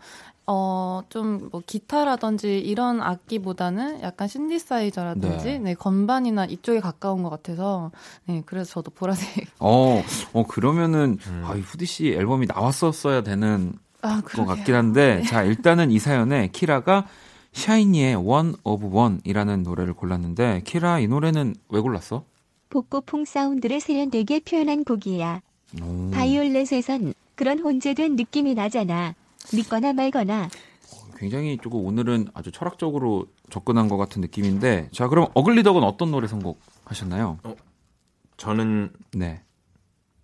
[0.47, 5.59] 어, 좀 뭐 기타라든지 이런 악기보다는 약간 신디사이저라든지 네.
[5.59, 5.73] 네.
[5.75, 7.91] 건반이나 이쪽에 가까운 것 같아서
[8.25, 10.01] 네, 그래서 저도 보라색 어,
[10.33, 11.43] 어 그러면은 음.
[11.45, 14.45] 아, 이 후디 씨 앨범이 나왔었어야 되는 아, 것.
[14.45, 17.07] 같긴 한데 자 일단은 이 사연에 키라가
[17.53, 22.23] 샤이니의 One of One이라는 노래를 골랐는데 키라 이 노래는 왜 골랐어?
[22.69, 25.41] 복고풍 사운드를 세련되게 표현한 곡이야.
[25.81, 29.15] 오, 바이올렛에선 그런 혼재된 느낌이 나잖아.
[29.53, 30.49] 믿거나 말거나.
[31.17, 37.39] 굉장히 조금 오늘은 아주 철학적으로 접근한 것 같은 느낌인데 자 그럼 어글리덕은 어떤 노래 선곡하셨나요?
[38.37, 39.41] 저는 네.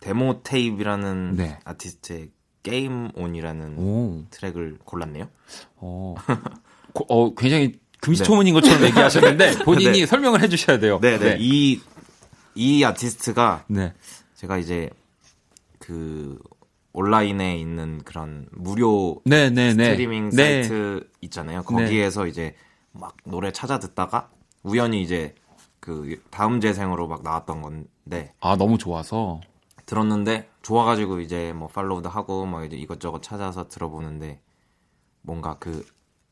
[0.02, 1.60] 데모 테이프라는 네.
[1.64, 2.30] 아티스트의
[2.62, 5.28] 게임 온이라는 오, 트랙을 골랐네요.
[5.78, 6.16] 어,
[6.94, 10.06] 고- 어 굉장히 금시초문인 것처럼 얘기하셨는데 본인이 네.
[10.06, 11.00] 설명을 해주셔야 돼요.
[11.02, 11.38] 네, 네.
[11.40, 11.82] 이,
[12.54, 13.94] 이 아티스트가 네.
[14.36, 14.90] 제가 이제
[15.80, 16.38] 그
[16.94, 19.86] 온라인에 있는 그런 무료 네, 네, 네.
[19.86, 20.62] 스트리밍 네.
[20.64, 21.64] 사이트 있잖아요.
[21.64, 22.56] 거기에서 이제
[22.92, 24.30] 막 노래 찾아 듣다가
[24.64, 25.36] 우연히 이제
[25.80, 29.42] 그 다음 재생으로 막 나왔던 건데 아, 너무 좋아서.
[29.86, 34.40] 들었는데 좋아가지고 이제 뭐 팔로우도 하고 뭐 이제 이것저것 찾아서 들어보는데
[35.22, 35.84] 뭔가 그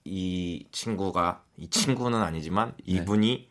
[0.04, 2.95] 이 친구가 이 친구는 아니지만 네.
[2.95, 3.50] 이분이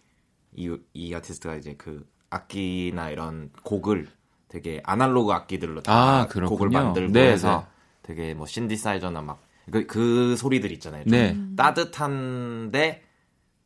[0.56, 4.08] 이, 이 아티스트가 이제 그 악기나 이런 곡을
[4.50, 6.26] 되게 아날로그 악기들로 다 아.
[6.26, 7.66] 곡을 만들고 네, 해서
[8.02, 8.12] 네.
[8.14, 11.04] 되게 뭐 신디사이저나 막 그 그 소리들 있잖아요.
[11.04, 11.36] 좀 네.
[11.56, 13.04] 따뜻한데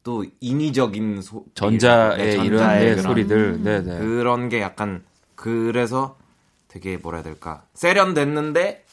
[0.02, 3.62] 또 인위적인 소 전자의 네, 이런 전자의 네, 그런 소리들.
[3.62, 3.98] 네, 네.
[3.98, 5.02] 그런 게 약간
[5.34, 6.18] 그래서
[6.68, 8.84] 되게 뭐라 해야 될까 세련됐는데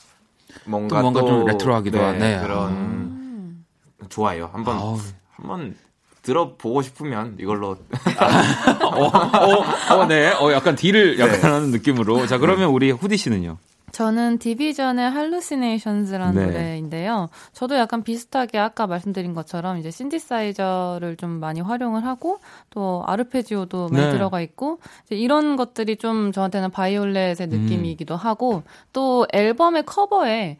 [0.65, 2.41] 뭔가 또 뭔가 또 좀 레트로하기도 네, 하네.
[2.41, 3.65] 그런
[4.07, 4.49] 좋아요.
[4.53, 4.97] 한번 아우.
[5.31, 5.75] 한번
[6.21, 10.31] 들어보고 싶으면 이걸로 어, 어, 어, 네.
[10.31, 11.47] 어, 약간 딜을 약간 네.
[11.47, 12.27] 하는 느낌으로.
[12.27, 13.57] 자, 그러면 우리 후디 씨는요?
[13.91, 16.45] 저는 디비전의 할루시네이션즈라는 네.
[16.45, 17.29] 노래인데요.
[17.53, 24.05] 저도 약간 비슷하게 아까 말씀드린 것처럼 이제 신디사이저를 좀 많이 활용을 하고 또 아르페지오도 많이
[24.05, 24.11] 네.
[24.11, 27.49] 들어가 있고 이제 이런 것들이 좀 저한테는 바이올렛의 음.
[27.49, 30.57] 느낌이기도 하고 또 앨범의 커버에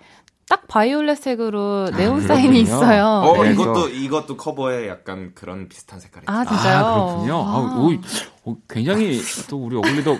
[0.51, 2.59] 딱 바이올렛색으로 네온 사인이 그렇군요.
[2.61, 3.05] 있어요.
[3.05, 3.53] 어 네.
[3.53, 6.55] 이것도 이것도 커버에 약간 그런 비슷한 색깔이 아, 있어요.
[6.57, 6.77] 진짜요?
[6.85, 7.35] 아, 그렇군요.
[7.37, 7.77] 아, 아.
[8.43, 10.19] 오, 어, 굉장히 또 우리 어글리도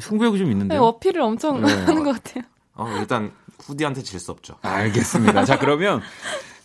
[0.00, 0.82] 승부욕이 좀 네, 있는데요.
[0.84, 1.72] 어필을 엄청 네.
[1.72, 2.44] 하는 것 같아요.
[2.74, 4.56] 어, 일단 후디한테 질 수 없죠.
[4.60, 5.46] 알겠습니다.
[5.46, 6.02] 자, 그러면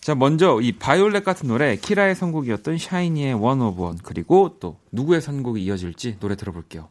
[0.02, 5.22] 자, 먼저 이 바이올렛 같은 노래 키라의 선곡이었던 샤이니의 One of One 그리고 또 누구의
[5.22, 6.90] 선곡이 이어질지 노래 들어볼게요.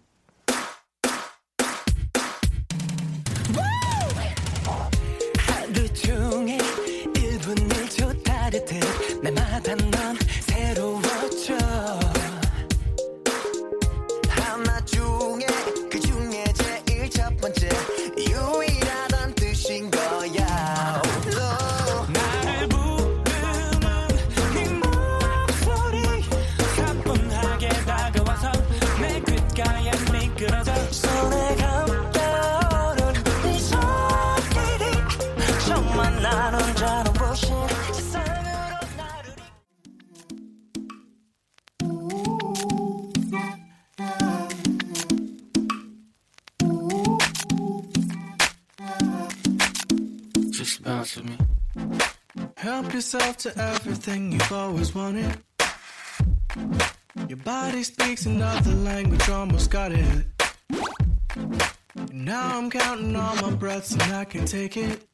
[62.12, 65.04] Now I'm counting all my breaths and I can take it.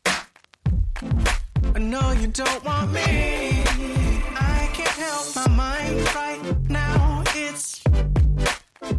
[1.74, 3.00] I know you don't want me.
[4.36, 7.22] I can't help my mind right now.
[7.34, 7.82] It's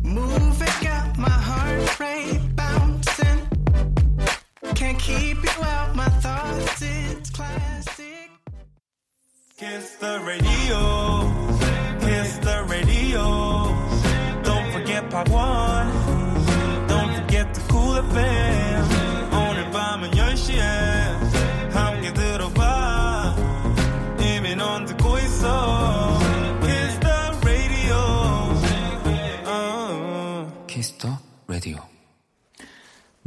[0.01, 3.39] moving, got my heart rate bouncing.
[4.73, 6.81] Can't keep you out my thoughts.
[6.81, 8.31] It's classic.
[9.55, 11.18] Kiss the radio.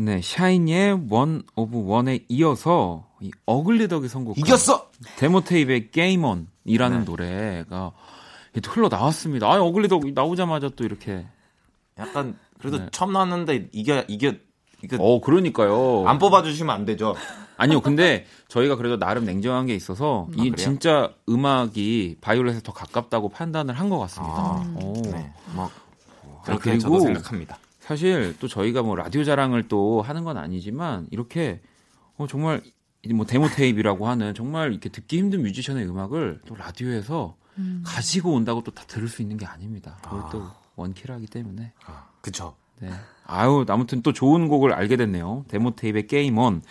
[0.05, 4.91] 네, 샤이니의 One of One에 이어서 이 어글리덕이 선곡 이겼어.
[5.17, 7.05] 데모 테이프의 Game On이라는 네.
[7.05, 7.93] 노래가
[8.67, 9.47] 흘러 나왔습니다.
[9.47, 11.25] 아, 어글리덕 나오자마자 또 이렇게
[11.99, 12.87] 약간 그래도 네.
[12.91, 14.41] 처음 나왔는데 이게 이게
[14.83, 16.05] 이게 어, 그러니까요.
[16.09, 17.15] 안 뽑아주시면 안 되죠.
[17.57, 20.57] 아니요, 근데 저희가 그래도 나름 냉정한 게 있어서 이 그래요?
[20.57, 24.35] 진짜 음악이 바이올렛에 더 가깝다고 판단을 한 것 같습니다.
[24.37, 24.95] 아, 오.
[25.13, 25.71] 네, 뭐
[26.45, 27.59] 그렇게 그리고 저도 생각합니다.
[27.93, 31.61] 사실 또 저희가 뭐 라디오 자랑을 또 하는 건 아니지만 이렇게
[32.17, 32.63] 어, 정말
[33.03, 37.37] 이뭐 데모 테이프라고 하는 정말 이렇게 듣기 힘든 뮤지션의 음악을 또 라디오에서
[37.85, 39.99] 가지고 온다고 또 다 들을 수 있는 게 아닙니다.
[40.03, 41.75] 그걸 또 원키라기 때문에.
[41.85, 42.57] 아, 그쵸.
[42.81, 42.91] 네.
[43.27, 45.45] 아유, 아무튼 또 좋은 곡을 알게 됐네요.
[45.49, 46.63] 데모 테이프의 Game On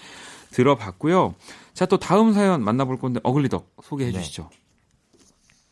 [0.49, 1.36] 들어봤고요.
[1.76, 4.17] 자, 또 다음 사연 만나볼 건데 어글리덕 소개해 네.
[4.17, 4.49] 주시죠.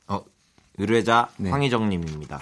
[0.10, 0.22] 어,
[0.78, 1.50] 의뢰자 네.
[1.50, 2.40] 황희정님입니다.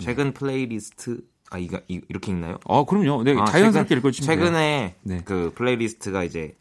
[0.00, 2.58] 최근 플레이리스트 아 이거 이- 이렇게 읽나요?
[2.64, 3.24] 어, 그럼요.
[3.24, 4.46] 네, 아, 자연스럽게 읽어주시면 돼요.
[4.46, 5.22] 최근에 네.
[5.24, 6.56] 그 playlist가 이제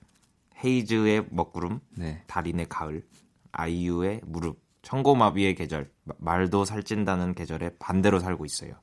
[0.63, 2.23] 헤이즈의 먹구름, 네.
[2.27, 3.05] 다린의 가을,
[3.51, 8.73] 아이유의 무릎, 천고마비의 계절, 마- 말도 살찐다는 계절에 반대로 살고 있어요.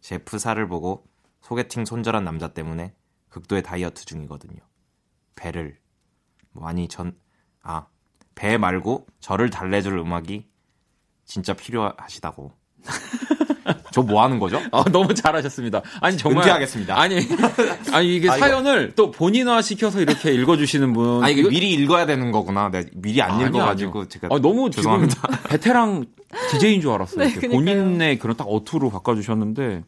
[0.00, 1.06] 제 프사를 보고
[1.40, 2.94] 소개팅 손절한 남자 때문에
[3.28, 4.58] 극도의 다이어트 중이거든요.
[5.34, 5.78] 배를
[6.52, 7.18] 뭐 아니 전
[7.64, 7.86] 아
[8.36, 10.48] 배 말고 저를 달래줄 음악이
[11.24, 12.52] 진짜 필요하시다고.
[13.92, 14.60] 저 뭐 하는 거죠?
[14.70, 15.82] 어, 너무 잘하셨습니다.
[16.00, 16.98] 아니 정말 은퇴하겠습니다.
[17.00, 17.16] 아니
[17.92, 21.24] 아니 이게 아, 사연을 또 본인화 시켜서 이렇게 읽어주시는 분.
[21.24, 22.68] 아 이게 이거- 미리 읽어야 되는 거구나.
[22.70, 24.08] 내가 미리 안 아니요, 읽어가지고 아니요.
[24.08, 25.14] 제가 아, 너무 죄송합니다.
[25.14, 26.04] 지금 베테랑
[26.50, 27.28] DJ인 줄 알았어요.
[27.40, 27.48] 네.
[27.48, 29.84] 본인의 그런 딱 어투로 바꿔주셨는데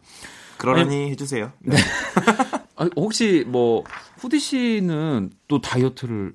[0.59, 1.53] 그러려니 해주세요.
[1.61, 1.77] 네.
[2.77, 3.85] 아, 혹시 뭐
[4.19, 6.33] 후디 씨는 또 다이어트를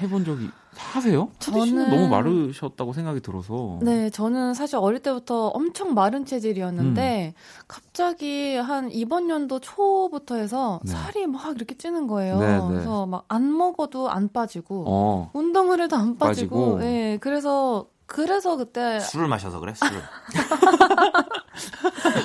[0.00, 0.48] 해본 적이
[0.78, 1.28] 하세요?
[1.42, 3.78] 후디 씨는 저는- 너무 마르셨다고 생각이 들어서.
[3.82, 6.24] 네, 저는 사실 어릴 때부터 엄청 마른 음.
[6.24, 7.34] 체질이었는데
[7.66, 10.92] 갑자기 한 이번 연도 초부터 해서 네.
[10.92, 12.38] 살이 막 이렇게 찌는 거예요.
[12.38, 12.66] 네, 네.
[12.68, 15.30] 그래서 막 안 먹어도 안 빠지고 어.
[15.34, 16.82] 운동을 해도 안 빠지고, 빠지고.
[16.84, 19.74] 예, 그래서 그래서 그때 술을 마셔서 그래.
[19.74, 19.86] 술.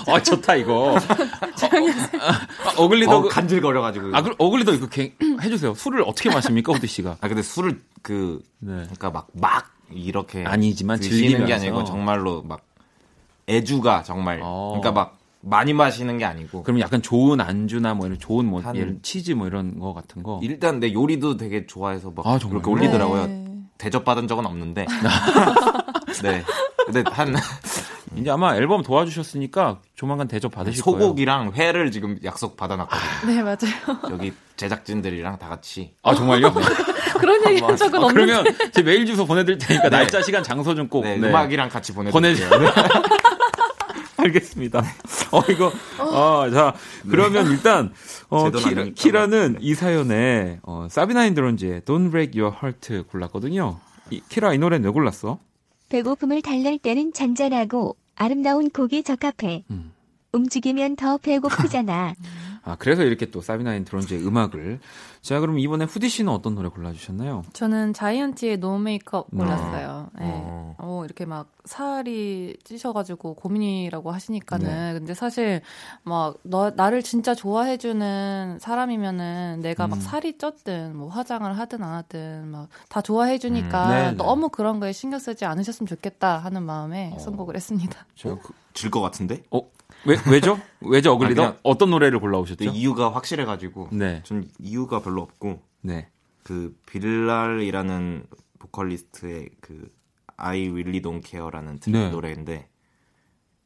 [0.07, 0.97] 아 좋다 이거.
[0.97, 4.15] 아, 어글리더 어, 그- 간질거려가지고.
[4.15, 5.73] 아 그럼 어글리더 이거 개- 해주세요.
[5.73, 7.17] 술을 어떻게 마십니까 후디 씨가?
[7.19, 8.87] 아 근데 술을 그 네.
[8.93, 11.55] 그러니까 막막 이렇게 아니지만 드시는 게 즐기면서.
[11.67, 12.61] 아니고 정말로 막
[13.49, 14.77] 애주가 정말 어.
[14.79, 18.77] 그러니까 막 많이 마시는 게 아니고 그럼 약간 좋은 안주나 뭐 이런 좋은 뭐 한-
[18.77, 20.39] 예를 치즈 뭐 이런 거 같은 거.
[20.41, 22.61] 일단 내 요리도 되게 좋아해서 막 아, 정말요?
[22.61, 23.27] 그렇게 올리더라고요.
[23.27, 23.42] 네.
[23.83, 24.85] 대접 받은 적은 없는데.
[26.23, 26.41] 네.
[26.85, 27.35] 근데 한
[28.15, 30.99] 이제 아마 앨범 도와주셨으니까 조만간 대접 받으실 거예요.
[31.01, 33.33] 소고기랑 회를 지금 약속 받아놨거든요.
[33.33, 33.99] 네, 맞아요.
[34.11, 35.93] 여기 제작진들이랑 다 같이.
[36.01, 36.53] 아 정말요?
[37.19, 38.33] 그런 얘기 한 적은 아, 없는데.
[38.33, 41.03] 그러면 제 메일 주소 보내드릴 테니까 날짜, 시간, 장소 좀 꼭.
[41.03, 41.27] 네, 네.
[41.27, 42.49] 음악이랑 같이 보내드릴게요.
[42.49, 42.73] 보내주세요.
[44.23, 44.79] 알겠습니다.
[45.31, 46.73] 어, 이거, 어, 자,
[47.09, 47.93] 그러면 일단,
[48.29, 48.85] 어, 키라.
[48.95, 53.79] 키라는 이 사연에, 어, 사비나인 드론즈의 Don't Break Your Heart 골랐거든요.
[54.09, 55.39] 이, 키라, 이 노래는 왜 골랐어?
[55.89, 59.63] 배고픔을 달랠 때는 잔잔하고 아름다운 곡이 적합해.
[59.71, 59.91] 음.
[60.31, 62.15] 움직이면 더 배고프잖아.
[62.63, 64.79] 아, 그래서 이렇게 또 사비나 앤 드론즈의 음악을.
[65.21, 67.43] 자, 그럼 이번에 후디 씨는 어떤 노래 골라주셨나요?
[67.53, 69.37] 저는 자이언티의 No Make Up 음.
[69.37, 70.09] 골랐어요.
[70.19, 70.25] 네.
[70.25, 70.75] 어.
[70.77, 74.67] 어, 이렇게 막 살이 찌셔가지고 고민이라고 하시니까는.
[74.67, 74.93] 네.
[74.93, 75.61] 근데 사실
[76.03, 80.01] 막 너, 나를 진짜 좋아해주는 사람이면은 내가 막 음.
[80.01, 83.89] 살이 쪘든 뭐 화장을 하든 안 하든 막 다 좋아해주니까 음.
[83.89, 84.17] 네, 네.
[84.17, 87.19] 너무 그런 거에 신경 쓰지 않으셨으면 좋겠다 하는 마음에 어.
[87.19, 88.05] 선곡을 했습니다.
[88.15, 89.43] 저, 그, 질것 같은데?
[89.51, 89.61] 어,
[90.05, 90.59] 왜, 왜죠?
[90.81, 91.43] 왜죠, 어글리덕?
[91.43, 92.65] 아, 어떤 노래를 골라오셨죠?
[92.65, 93.89] 이유가 확실해가지고.
[93.91, 94.21] 네.
[94.23, 95.61] 전 이유가 별로 없고.
[95.81, 96.09] 네.
[96.43, 98.25] 그 빌랄이라는
[98.59, 99.89] 보컬리스트의 그
[100.37, 102.09] I Really Don't Care라는 드- 네.
[102.09, 102.67] 노래인데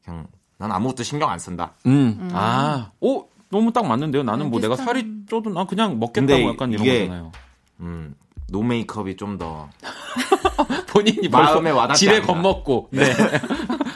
[0.04, 0.26] 그냥
[0.58, 1.74] 난 아무것도 신경 안 쓴다.
[1.86, 2.28] 음.
[2.32, 4.22] 아, 오, 너무 딱 맞는데요.
[4.22, 7.32] 나는 네, 뭐 내가 비슷한- 살이 쪄도 난 그냥 먹겠다고 근데 약간 이런 이게- 거잖아요.
[7.80, 8.14] 음,
[8.50, 9.68] No Make Up이 좀 더
[10.88, 12.20] 본인이 마음에 와닿지 지레.
[12.22, 12.88] 겁먹고.
[12.92, 13.04] 네.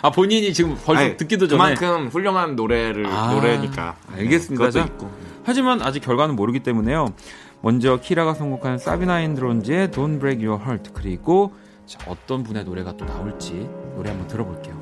[0.03, 1.75] 아, 본인이 지금 벌써 아니, 듣기도 전에.
[1.75, 3.97] 그만큼 훌륭한 노래를 아, 노래니까.
[4.17, 4.71] 알겠습니다.
[4.71, 5.11] 자, 있고.
[5.45, 7.07] 하지만 아직 결과는 모르기 때문에요.
[7.61, 11.53] 먼저 키라가 선곡한 사비나인 드론즈의 Don't Break Your Heart 그리고
[11.87, 14.82] 자, 어떤 분의 노래가 또 나올지 노래 한번 들어볼게요.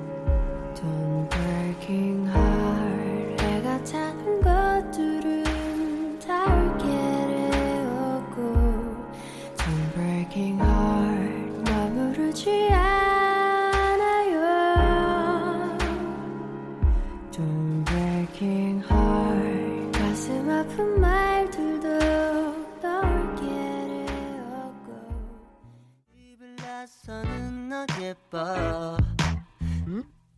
[28.10, 28.96] 예뻐.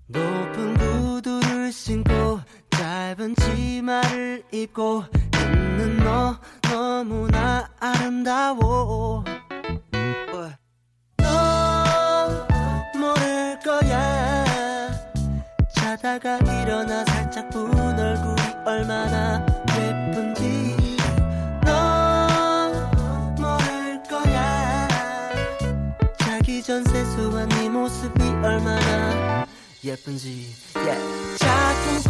[0.07, 2.39] 높은 구두를 신고
[2.71, 5.05] 짧은 치마를 입고
[5.35, 9.25] 있는 너 너무나 아름다워.
[11.17, 12.47] 너
[12.99, 14.89] 모를 거야.
[15.75, 19.47] 자다가 일어나 살짝 부은 얼굴이 얼마나
[19.79, 20.62] 예쁜지
[26.65, 29.45] 전 세수한 네 모습이 얼마나
[29.83, 30.47] 예쁜지
[30.77, 31.39] yeah.
[31.39, 32.09] 자꾸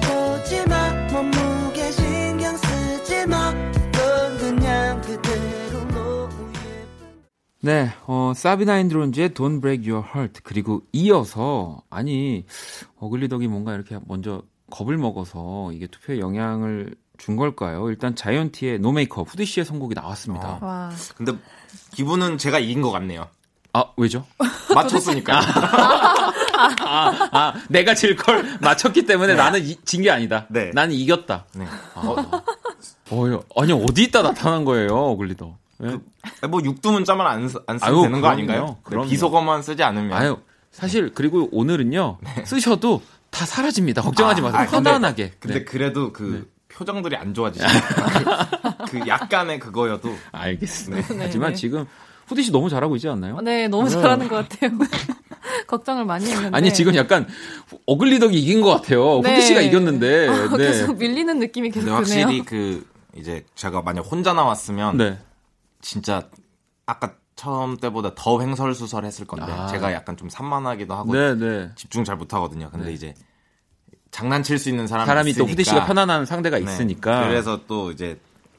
[0.00, 7.22] 꼬지마 몸무게 신경 쓰지마 넌 그냥 그대로 너무 예쁜
[7.60, 12.46] 네, 어, 사비나 앤 드론즈의 Don't Break Your Heart 그리고 이어서 아니
[12.98, 17.90] 어글리덕이 뭔가 이렇게 먼저 겁을 먹어서 이게 투표에 영향을 준 걸까요?
[17.90, 20.54] 일단 자이언티의 No Make Up 후디 씨의 선곡이 나왔습니다.
[20.54, 20.58] 어.
[20.62, 20.90] 와.
[21.14, 21.32] 근데
[21.94, 23.28] 기분은 제가 이긴 것 같네요.
[23.74, 24.26] 아 왜죠?
[24.74, 25.40] 맞췄으니까.
[26.80, 30.46] 아, 아 내가 질 걸 맞췄기 때문에 나는 진 게 아니다.
[30.50, 30.70] 네.
[30.74, 31.46] 나는 이겼다.
[31.54, 31.66] 네.
[31.94, 32.16] 어,
[33.10, 35.56] 어, 아니 어디 있다 나타난 거예요, 어글리더.
[35.84, 36.46] 예?
[36.48, 38.32] 뭐 육두문자만 안, 쓰- 안 쓰면 아유, 되는 거 그럼요.
[38.32, 38.66] 아닌가요?
[38.66, 39.08] 네, 그럼요.
[39.08, 40.12] 비속어만 쓰지 않으면.
[40.12, 40.38] 아유
[40.70, 44.02] 사실 그리고 오늘은요 쓰셔도 다 사라집니다.
[44.02, 44.60] 걱정하지 아, 마세요.
[44.60, 45.32] 아, 근데- 편안하게.
[45.40, 45.64] 근데 네.
[45.64, 48.48] 그래도 그 표정들이 안 좋아지시니까
[48.88, 51.14] 그, 그 약간의 그거여도 알겠습니다.
[51.14, 51.56] 네, 하지만 네.
[51.56, 51.86] 지금
[52.32, 53.40] 후디 씨 너무 잘하고 있지 않나요?
[53.40, 54.70] 네, 너무 잘하는 것 같아요.
[55.66, 56.56] 걱정을 많이 했는데.
[56.56, 57.26] 아니 지금 약간
[57.86, 59.20] 어글리덕이 이긴 것 같아요.
[59.22, 59.34] 네.
[59.34, 60.28] 후디 씨가 이겼는데.
[60.28, 60.66] 아, 네.
[60.66, 61.96] 계속 밀리는 느낌이 계속 드네요.
[61.96, 65.18] 확실히 그 이제 제가 만약 혼자 나왔으면 네.
[65.80, 66.28] 진짜
[66.86, 69.66] 아까 처음 때보다 더 횡설수설했을 건데 아.
[69.66, 71.70] 제가 약간 좀 산만하기도 하고 네, 네.
[71.76, 72.70] 집중 잘 못하거든요.
[72.70, 72.92] 근데 네.
[72.92, 73.14] 이제
[74.10, 75.50] 장난칠 수 있는 사람이, 사람이 또 있으니까.
[75.50, 76.64] 후디 씨가 편안한 상대가 네.
[76.64, 77.26] 있으니까.
[77.28, 78.18] 그래서 또 이제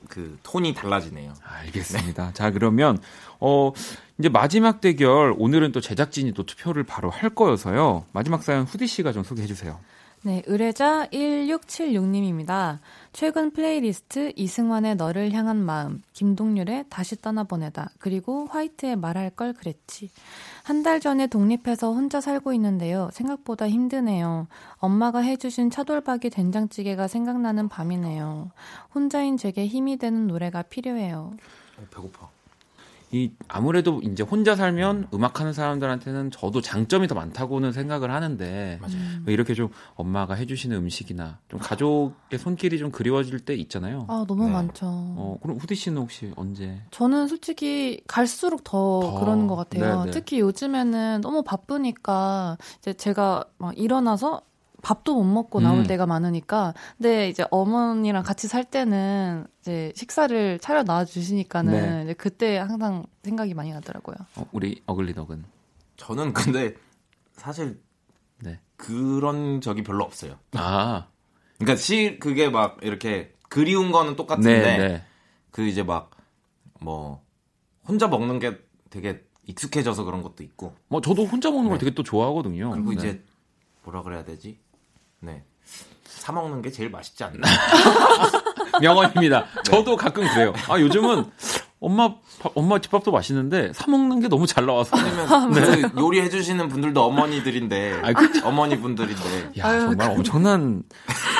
[0.09, 1.34] 그 톤이 달라지네요.
[1.43, 2.32] 알겠습니다.
[2.34, 2.99] 자, 그러면
[3.46, 3.74] 어
[4.18, 8.06] 이제 마지막 대결 오늘은 또 제작진이 또 투표를 바로 할 거여서요.
[8.14, 9.80] 마지막 사연 후디 씨가 좀 소개해 주세요.
[10.26, 12.80] 네, 의뢰자 1676님입니다.
[13.12, 20.10] 최근 플레이리스트 이승환의 너를 향한 마음, 김동률의 다시 떠나보내다, 그리고 화이트의 말할 걸 그랬지.
[20.64, 23.10] 한 달 전에 독립해서 혼자 살고 있는데요.
[23.12, 24.48] 생각보다 힘드네요.
[24.78, 28.52] 엄마가 해주신 차돌박이 된장찌개가 생각나는 밤이네요.
[28.96, 31.34] 혼자인 제게 힘이 되는 노래가 필요해요.
[31.78, 32.30] 어, 배고파.
[33.14, 38.80] 이 아무래도 이제 혼자 살면 음악하는 사람들한테는 저도 장점이 더 많다고는 생각을 하는데
[39.26, 44.07] 왜 이렇게 좀 엄마가 해주시는 음식이나 좀 가족의 손길이 좀 그리워질 때 있잖아요.
[44.09, 44.53] 아, 너무 네.
[44.53, 44.88] 많죠.
[44.88, 46.82] 어 그럼 후디 씨는 혹시 언제?
[46.89, 49.99] 저는 솔직히 갈수록 더, 더, 그러는 것 같아요.
[49.99, 50.11] 네네.
[50.11, 54.41] 특히 요즘에는 너무 바쁘니까 이제 제가 막 일어나서
[54.84, 55.88] 밥도 못 먹고 나올 음.
[55.88, 62.04] 때가 많으니까 근데 이제 어머니랑 같이 살 때는 이제 식사를 차려 놔 주시니까는 네.
[62.04, 64.16] 이제 그때 항상 생각이 많이 나더라고요.
[64.36, 65.44] 어, 우리 어글리덕은
[65.98, 66.76] 저는 근데
[67.32, 67.82] 사실
[68.40, 68.60] 네.
[68.78, 70.38] 그런 적이 별로 없어요.
[70.52, 71.08] 아
[71.58, 75.04] 그러니까 시 그게 막 이렇게 그리운 거는 똑같은데 네, 네.
[75.50, 76.14] 그 이제 막
[76.84, 77.24] 뭐
[77.88, 78.60] 혼자 먹는 게
[78.90, 81.86] 되게 익숙해져서 그런 것도 있고 뭐 저도 혼자 먹는 걸 네.
[81.86, 82.72] 되게 또 좋아하거든요.
[82.72, 82.96] 그리고 네.
[82.96, 83.24] 이제
[83.84, 84.60] 뭐라 그래야 되지?
[85.24, 85.41] 네.
[86.05, 87.39] 사 먹는 게 제일 맛있지 않나?
[88.82, 89.45] 명언입니다.
[89.63, 90.53] 저도 가끔 그래요.
[90.69, 91.26] 아 요즘은
[91.80, 94.95] 엄마 밥- 엄마 집밥도 맛있는데 사 먹는 게 너무 잘 나와서.
[94.97, 95.51] 아니면
[95.91, 98.47] 그 요리해 주시는 분들도 어머니들인데 아, 그쵸.
[98.47, 100.84] 어머니 분들인데 야 정말 엄청난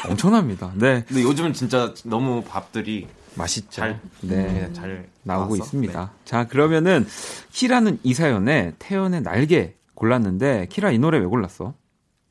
[0.10, 0.72] 엄청납니다.
[0.76, 3.70] 네 근데 요즘은 진짜 너무 밥들이 맛있죠.
[3.72, 4.36] 잘 네.
[4.36, 6.12] 네, 잘 나오고 나와서, 있습니다.
[6.26, 7.08] 자 그러면은
[7.52, 11.74] 키라는 이 사연에 태연의 날개 골랐는데 키라 이 노래 왜 골랐어?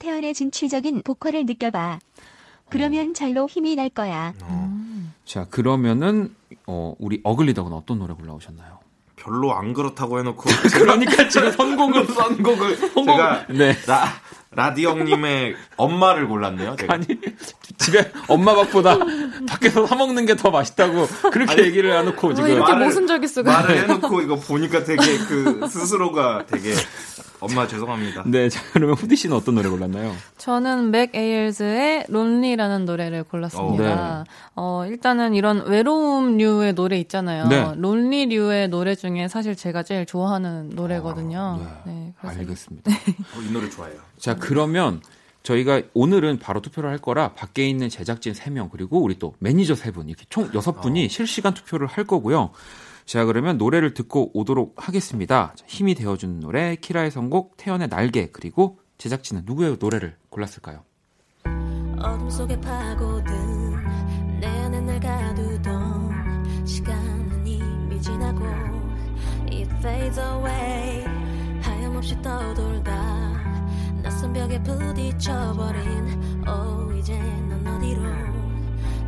[0.03, 2.01] 태연의 진취적인 보컬을 느껴봐.
[2.69, 4.33] 그러면 절로 힘이 날 거야.
[4.39, 4.45] 네.
[4.49, 5.13] 음.
[5.15, 6.35] 어, 자 그러면은
[6.67, 8.81] 어, 우리 어글리덕은 어떤 노래 골라오셨나요?
[9.15, 10.43] 별로 안 그렇다고 해놓고
[10.75, 12.77] 그러니까 지금 선곡을 선곡을
[13.07, 13.77] 제가 네.
[13.87, 14.09] 라
[14.55, 16.75] 라디 형님의 엄마를 골랐네요.
[16.77, 16.95] 제가.
[16.95, 17.07] 아니
[17.79, 18.99] 집에 엄마 밥보다
[19.49, 23.51] 밖에서 사 먹는 게 더 맛있다고 그렇게 얘기를 해놓고 아, 지금 이렇게 말을- 모순적일 수가.
[23.53, 26.75] 말을 해놓고 이거 보니까 되게 그 스스로가 되게
[27.41, 28.25] 엄마 죄송합니다.
[28.27, 30.15] 네, 자 그러면 후디 씨는 어떤 노래 골랐나요?
[30.39, 34.25] 저는 맥 에일즈의 론리라는 노래를 골랐습니다.
[34.27, 34.31] 네.
[34.55, 37.49] 어, 일단은 이런 외로움류의 노래 있잖아요.
[37.49, 37.73] 네.
[37.77, 41.61] 론리류의 노래 중에 사실 제가 제일 좋아하는 노래거든요.
[41.61, 42.91] 아, 네, 그래서 알겠습니다.
[42.91, 43.99] 어, 이 노래 좋아해요.
[44.19, 45.01] 자 그러면
[45.43, 50.09] 저희가 오늘은 바로 투표를 할 거라 밖에 있는 제작진 3명 그리고 우리 또 매니저 3분
[50.09, 52.51] 이렇게 총 6분이 실시간 투표를 할 거고요.
[53.05, 55.53] 자 그러면 노래를 듣고 오도록 하겠습니다.
[55.57, 60.85] 자, 힘이 되어주는 노래 키라의 선곡 태연의 날개 그리고 제작진은 누구의 노래를 골랐을까요?
[61.99, 68.45] 어둠 속에 파고든 내 안에 날 가두던 시간은 이미 지나고
[69.51, 71.05] It fades away
[71.63, 72.93] 하염없이 떠돌다
[74.03, 77.17] 낯선 벽에 부딪혀버린 Oh 이제
[77.49, 78.03] 넌 어디로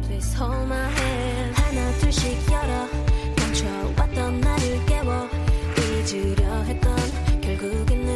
[0.02, 3.13] Please hold my hand 하나 둘씩 열어
[6.04, 6.94] 잊으려 했던
[7.40, 8.14] 결국에는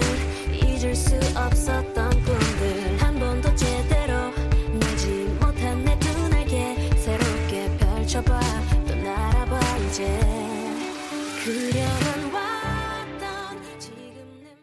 [0.53, 2.99] 잊을 수 없었던 꿈들.
[3.01, 4.12] 한 번도 제대로
[4.78, 5.07] 내지
[5.41, 8.41] 못한 내 두 날개 새롭게 펼쳐봐.
[8.86, 10.20] 또 날아봐 이제.
[11.43, 14.55] 그려만 왔던 지금 내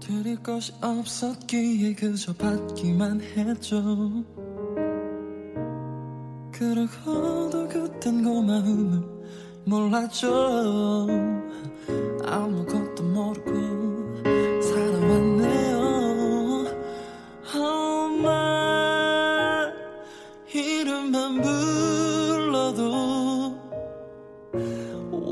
[0.00, 3.80] 드릴 것이 없었기에 그저 받기만 했죠.
[6.50, 9.21] 그러고도 그땐 고마움을
[9.64, 11.06] 몰랐죠.
[12.24, 15.78] 아무것도 모르고 살아왔네요.
[17.54, 18.40] 엄마
[20.52, 22.82] 이름만 불러도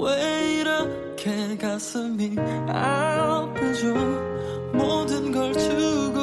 [0.04, 2.36] 왜 이렇게 가슴이
[2.68, 3.94] 아프죠?
[4.72, 6.20] 모든 걸 주고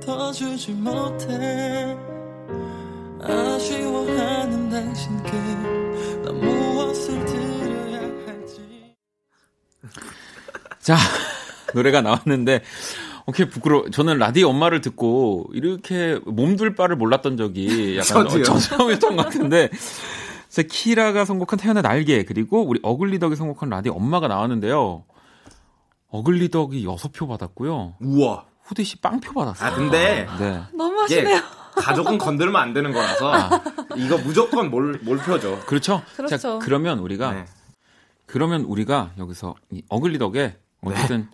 [0.00, 1.96] 더 주지 못해.
[3.20, 5.30] 아쉬워하는 당신께
[10.80, 10.96] 자
[11.74, 12.62] 노래가 나왔는데
[13.26, 13.88] 오케이 부끄러.
[13.90, 18.42] 저는 라디 엄마를 듣고 이렇게 몸둘 바를 몰랐던 적이 약간 저도요.
[18.44, 19.70] 저 처음이었던 것 같은데.
[20.54, 25.02] 제 키라가 선곡한 태연의 날개 그리고 우리 어글리덕이 선곡한 라디 엄마가 나왔는데요.
[26.10, 27.96] 어글리덕이 6표 받았고요.
[28.00, 28.44] 우와.
[28.62, 29.68] 후디 씨 빵표 받았어요.
[29.68, 30.62] 아 근데 네.
[30.72, 31.40] 너무 하시네요.
[31.76, 33.32] 가족은 건들면 안 되는 거라서
[33.96, 35.60] 이거 무조건 몰 몰표죠.
[35.66, 36.02] 그렇죠.
[36.16, 36.36] 그렇죠.
[36.36, 37.44] 자, 그러면 우리가 네.
[38.26, 41.28] 그러면 우리가 여기서 이 어글리 덕에 어쨌든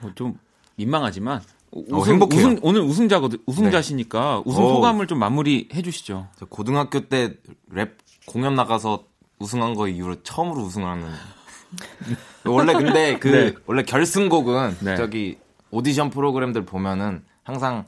[0.00, 0.38] 뭐 좀
[0.76, 1.40] 민망하지만
[1.72, 2.38] 우승, 행복해요.
[2.40, 4.74] 우승- 오늘 우승자거든 우승자시니까 우승 오.
[4.76, 6.28] 소감을 좀 마무리해 주시죠.
[6.38, 7.34] 저 고등학교 때
[7.72, 9.04] 랩 공연 나가서
[9.38, 11.08] 우승한 거 이후로 처음으로 우승하는.
[12.46, 13.54] 원래 근데 그 네.
[13.66, 14.96] 원래 결승곡은 네.
[14.96, 15.38] 저기
[15.70, 17.84] 오디션 프로그램들 보면은 항상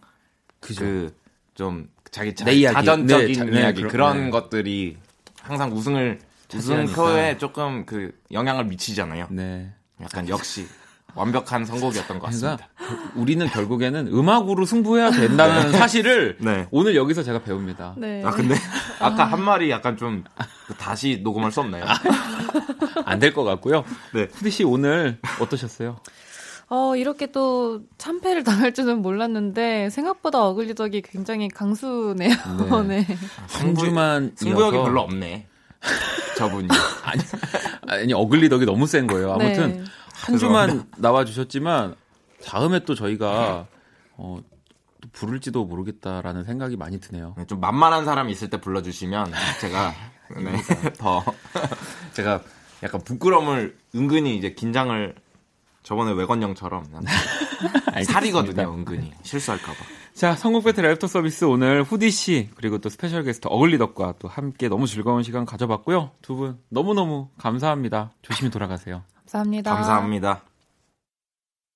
[0.61, 1.12] 그
[1.55, 2.74] 좀 자기 자, 내 이야기.
[2.74, 4.30] 자전적인 네, 자- 네, 이야기 그런- 그런 네.
[4.30, 4.96] 것들이
[5.42, 6.92] 항상 우승을 차지하니까.
[6.92, 9.26] 우승 표에 조금 그 영향을 미치잖아요.
[9.30, 9.72] 네.
[10.00, 10.66] 약간 역시
[11.14, 12.68] 완벽한 선곡이었던 것 같습니다.
[12.76, 16.66] 그러니까 우리는 결국에는 음악으로 승부해야 된다는 사실을 네.
[16.70, 17.94] 오늘 여기서 제가 배웁니다.
[17.98, 18.22] 네.
[18.24, 18.55] 아 근데
[18.98, 20.24] 아까 한 말이 약간 좀
[20.78, 21.84] 다시 녹음할 수 없나요?
[23.05, 23.84] 안 될 것 같고요.
[24.14, 24.28] 네.
[24.32, 25.98] 후디 씨 오늘 어떠셨어요?
[26.74, 32.34] 어, 이렇게 또 참패를 당할 줄은 몰랐는데 생각보다 어글리덕이 굉장히 강수네요.
[32.88, 33.04] 네.
[33.04, 33.16] 네.
[33.50, 35.46] 한 주만 승부욕이 별로 없네.
[36.38, 36.68] 저분이.
[37.04, 37.22] 아니,
[37.88, 39.34] 아니 어글리덕이 너무 센 거예요.
[39.34, 39.84] 아무튼 네.
[40.14, 41.94] 한 주만 나와 주셨지만
[42.46, 43.66] 다음에 또 저희가
[44.16, 44.38] 어,
[45.02, 47.36] 또 부를지도 모르겠다라는 생각이 많이 드네요.
[47.48, 49.92] 좀 만만한 사람이 있을 때 불러주시면 제가
[50.42, 51.22] 네, 더
[52.14, 52.40] 제가
[52.82, 55.14] 약간 부끄러움을 은근히 이제 긴장을
[55.82, 57.02] 저번에 외건영처럼 그냥
[58.06, 59.76] 살이거든요 은근히 실수할까봐.
[60.14, 64.68] 자, 선곡 배틀 애프터 서비스 오늘 후디 씨 그리고 또 special 게스트 어글리덕과 또 함께
[64.68, 66.10] 너무 즐거운 시간 가져봤고요.
[66.22, 68.12] 두 분 너무 너무 감사합니다.
[68.22, 69.02] 조심히 돌아가세요.
[69.20, 69.74] 감사합니다.
[69.74, 70.42] 감사합니다.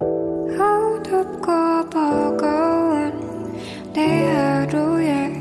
[0.00, 3.52] 어둡고 버거운
[3.94, 5.32] 내 하루에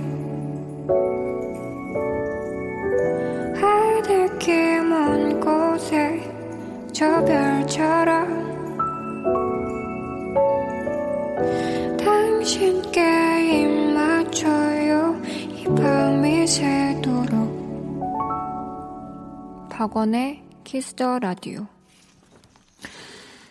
[3.59, 6.31] 하늘길 먼 곳에
[6.93, 7.94] 저 별처럼
[12.45, 13.01] 당신께
[13.63, 18.05] 입 맞춰요 이 밤이 새도록
[19.71, 21.65] 박원의 Kiss the Radio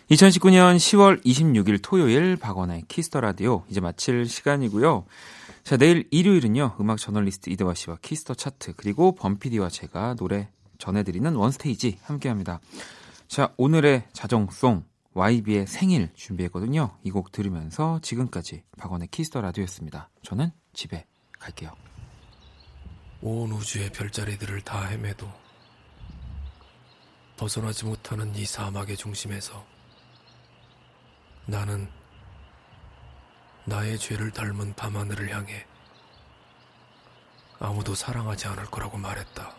[0.09, 5.03] 2019년 10월 26일 토요일 박원의 Kiss the Radio 이제 마칠 시간이고요.
[5.65, 6.77] 자, 내일 일요일은요.
[6.79, 12.61] 음악 저널리스트 이대화 씨와 Kiss the 차트 그리고 범피디와 제가 노래 전해드리는 One Stage 함께합니다.
[13.27, 14.85] 자, 오늘의 자정송
[15.15, 16.97] YB의 생일 준비했거든요.
[17.03, 20.09] 이 곡 들으면서 지금까지 박원의 Kiss the Radio였습니다.
[20.23, 21.05] 저는 집에
[21.39, 21.71] 갈게요.
[23.21, 25.31] 온 우주의 별자리들을 다 헤매도
[27.37, 29.65] 벗어나지 못하는 이 사막의 중심에서
[31.45, 31.89] 나는
[33.65, 35.65] 나의 죄를 닮은 밤하늘을 향해
[37.59, 39.55] 아무도 사랑하지 않을 거라고 말했다.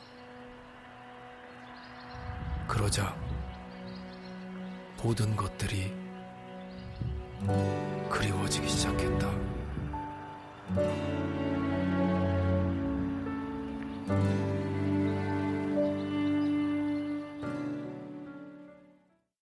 [2.68, 3.16] 그러자
[5.02, 5.92] 모든 것들이
[8.10, 9.30] 그리워지기 시작했다.